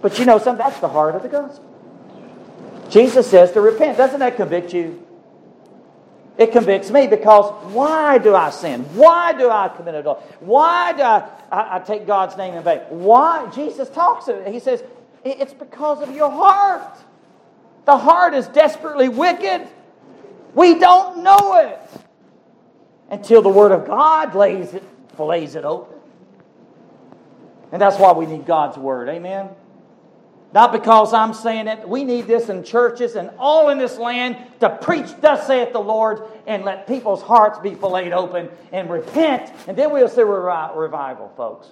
[0.00, 0.64] But you know something?
[0.64, 1.64] That's the heart of the gospel.
[2.88, 3.98] Jesus says to repent.
[3.98, 5.04] Doesn't that convict you?
[6.38, 8.82] It convicts me because why do I sin?
[8.94, 10.24] Why do I commit adultery?
[10.38, 12.78] Why do I, I, I take God's name in vain?
[12.90, 13.50] Why?
[13.52, 14.52] Jesus talks of it.
[14.52, 14.84] He says,
[15.24, 16.96] it's because of your heart.
[17.86, 19.66] The heart is desperately wicked.
[20.54, 21.78] We don't know it
[23.10, 24.82] until the Word of God lays it,
[25.18, 25.98] lays it open.
[27.72, 29.08] And that's why we need God's Word.
[29.08, 29.50] Amen?
[30.54, 31.86] Not because I'm saying it.
[31.86, 35.80] We need this in churches and all in this land to preach, thus saith the
[35.80, 41.30] Lord, and let people's hearts be filleted open and repent, and then we'll see revival,
[41.36, 41.68] folks.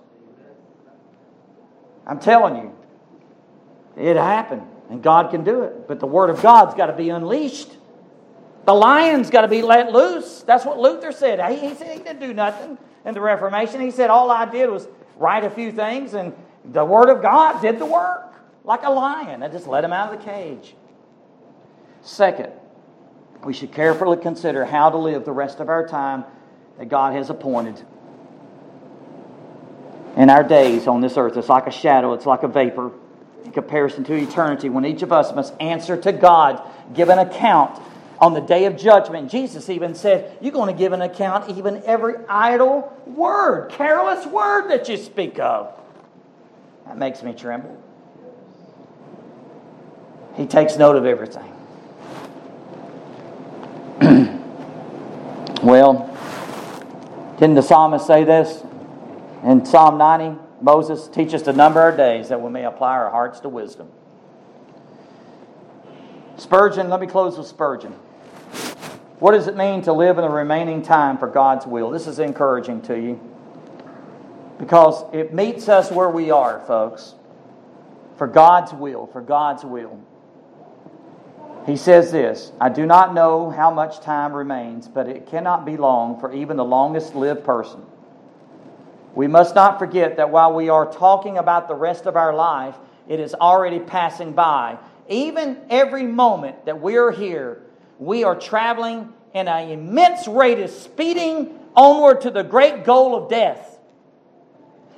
[2.06, 2.76] I'm telling you,
[3.96, 5.88] it happened, and God can do it.
[5.88, 7.70] But the Word of God's got to be unleashed.
[8.66, 10.42] The lion's got to be let loose.
[10.42, 11.40] That's what Luther said.
[11.52, 13.80] He, he said he didn't do nothing in the Reformation.
[13.80, 17.62] He said all I did was write a few things, and the Word of God
[17.62, 20.74] did the work like a lion and just let him out of the cage.
[22.02, 22.52] Second,
[23.44, 26.24] we should carefully consider how to live the rest of our time
[26.78, 27.80] that God has appointed.
[30.16, 32.90] In our days on this earth, it's like a shadow, it's like a vapor
[33.44, 36.60] in comparison to eternity when each of us must answer to God,
[36.94, 37.80] give an account
[38.18, 39.30] on the day of judgment.
[39.30, 44.68] Jesus even said, You're going to give an account even every idle word, careless word
[44.68, 45.72] that you speak of.
[46.86, 47.82] That makes me tremble.
[50.36, 51.52] He takes note of everything.
[55.62, 56.12] well,
[57.38, 58.62] didn't the psalmist say this?
[59.42, 63.10] In Psalm 90, Moses, teach us to number our days that we may apply our
[63.10, 63.88] hearts to wisdom.
[66.36, 67.94] Spurgeon, let me close with Spurgeon.
[69.18, 71.90] What does it mean to live in the remaining time for God's will?
[71.90, 73.20] This is encouraging to you
[74.58, 77.14] because it meets us where we are, folks.
[78.16, 80.00] For God's will, for God's will.
[81.66, 85.76] He says this I do not know how much time remains, but it cannot be
[85.76, 87.82] long for even the longest lived person.
[89.14, 92.76] We must not forget that while we are talking about the rest of our life,
[93.08, 94.76] it is already passing by.
[95.08, 97.62] Even every moment that we are here,
[97.98, 103.28] we are traveling in an immense rate of speeding onward to the great goal of
[103.28, 103.78] death.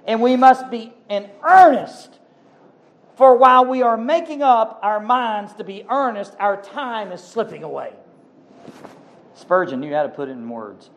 [0.07, 2.19] And we must be in earnest
[3.19, 7.65] for while we are making up our minds to be earnest, our time is slipping
[7.65, 7.93] away.
[9.35, 10.89] Spurgeon knew how to put it in words.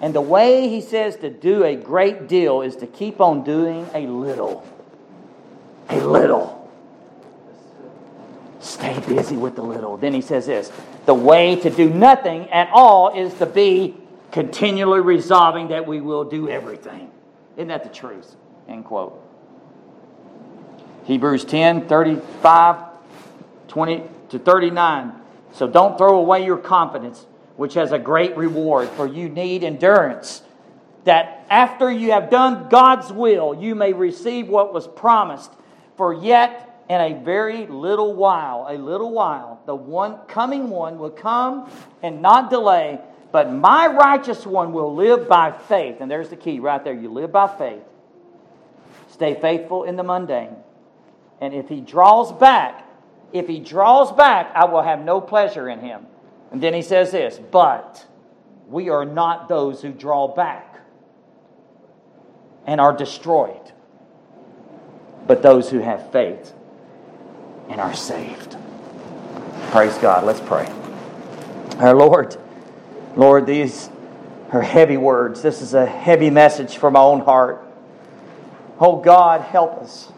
[0.00, 3.86] And the way he says to do a great deal is to keep on doing
[3.92, 4.66] a little.
[5.90, 6.70] A little.
[8.60, 9.98] Stay busy with the little.
[9.98, 10.72] Then he says this
[11.08, 13.96] the way to do nothing at all is to be
[14.30, 17.10] continually resolving that we will do everything.
[17.56, 18.36] Isn't that the truth?
[18.68, 19.18] End quote.
[21.04, 22.76] Hebrews 10 35,
[23.68, 25.12] 20 to 39.
[25.54, 27.24] So don't throw away your confidence,
[27.56, 30.42] which has a great reward, for you need endurance.
[31.04, 35.50] That after you have done God's will, you may receive what was promised.
[35.96, 41.10] For yet in a very little while, a little while, the one coming one will
[41.10, 41.70] come
[42.02, 42.98] and not delay.
[43.30, 45.96] But my righteous one will live by faith.
[46.00, 46.94] And there's the key right there.
[46.94, 47.82] You live by faith.
[49.10, 50.56] Stay faithful in the mundane.
[51.42, 52.86] And if he draws back,
[53.34, 56.06] if he draws back, I will have no pleasure in him.
[56.50, 58.06] And then he says this, but
[58.66, 60.80] we are not those who draw back
[62.66, 63.72] and are destroyed,
[65.26, 66.54] but those who have faith
[67.68, 68.56] and are saved.
[69.70, 70.24] Praise God.
[70.24, 70.66] Let's pray.
[71.78, 72.36] Our Lord,
[73.16, 73.90] Lord, these
[74.52, 75.42] are heavy words.
[75.42, 77.64] This is a heavy message for my own heart.
[78.80, 80.10] Oh God, help us.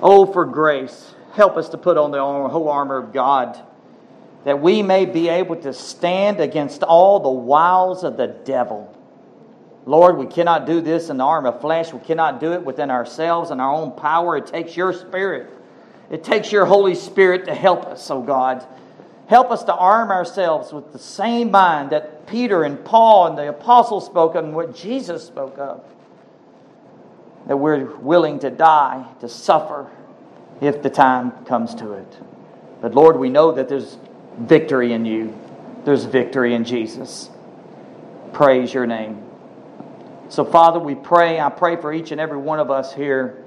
[0.00, 1.14] Oh, for grace.
[1.32, 3.58] Help us to put on the whole armor of God
[4.44, 8.96] that we may be able to stand against all the wiles of the devil.
[9.86, 11.92] Lord, we cannot do this in the arm of flesh.
[11.92, 14.36] We cannot do it within ourselves and our own power.
[14.36, 15.50] It takes your spirit.
[16.12, 18.64] It takes your Holy Spirit to help us, oh God.
[19.28, 23.48] Help us to arm ourselves with the same mind that Peter and Paul and the
[23.48, 25.82] apostles spoke of and what Jesus spoke of.
[27.46, 29.90] That we're willing to die, to suffer,
[30.60, 32.18] if the time comes to it.
[32.82, 33.96] But Lord, we know that there's
[34.38, 35.34] victory in you,
[35.86, 37.30] there's victory in Jesus.
[38.34, 39.22] Praise your name.
[40.28, 41.40] So, Father, we pray.
[41.40, 43.41] I pray for each and every one of us here.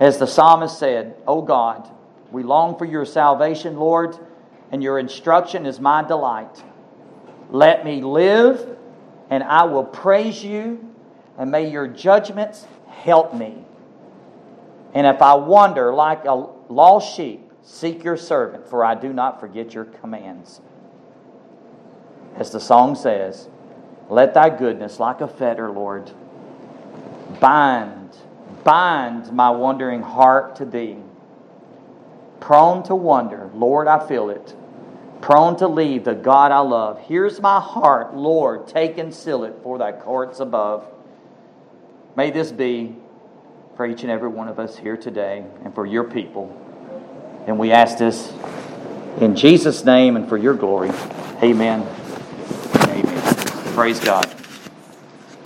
[0.00, 1.88] As the psalmist said, O God,
[2.30, 4.18] we long for your salvation, Lord
[4.74, 6.64] and your instruction is my delight.
[7.50, 8.76] Let me live,
[9.30, 10.92] and I will praise you,
[11.38, 13.64] and may your judgments help me.
[14.92, 19.38] And if I wander like a lost sheep, seek your servant, for I do not
[19.38, 20.60] forget your commands.
[22.34, 23.48] As the song says,
[24.08, 26.10] let thy goodness, like a fetter, Lord,
[27.38, 28.03] bind,
[28.64, 30.96] bind my wandering heart to thee
[32.44, 33.50] prone to wonder.
[33.54, 34.54] Lord, I feel it.
[35.22, 37.00] Prone to leave the God I love.
[37.00, 40.86] Here's my heart, Lord, take and seal it for thy courts above.
[42.16, 42.96] May this be
[43.76, 46.54] for each and every one of us here today and for your people.
[47.46, 48.30] And we ask this
[49.22, 50.90] in Jesus' name and for your glory.
[51.42, 51.80] Amen.
[52.76, 53.74] Amen.
[53.74, 54.33] Praise God.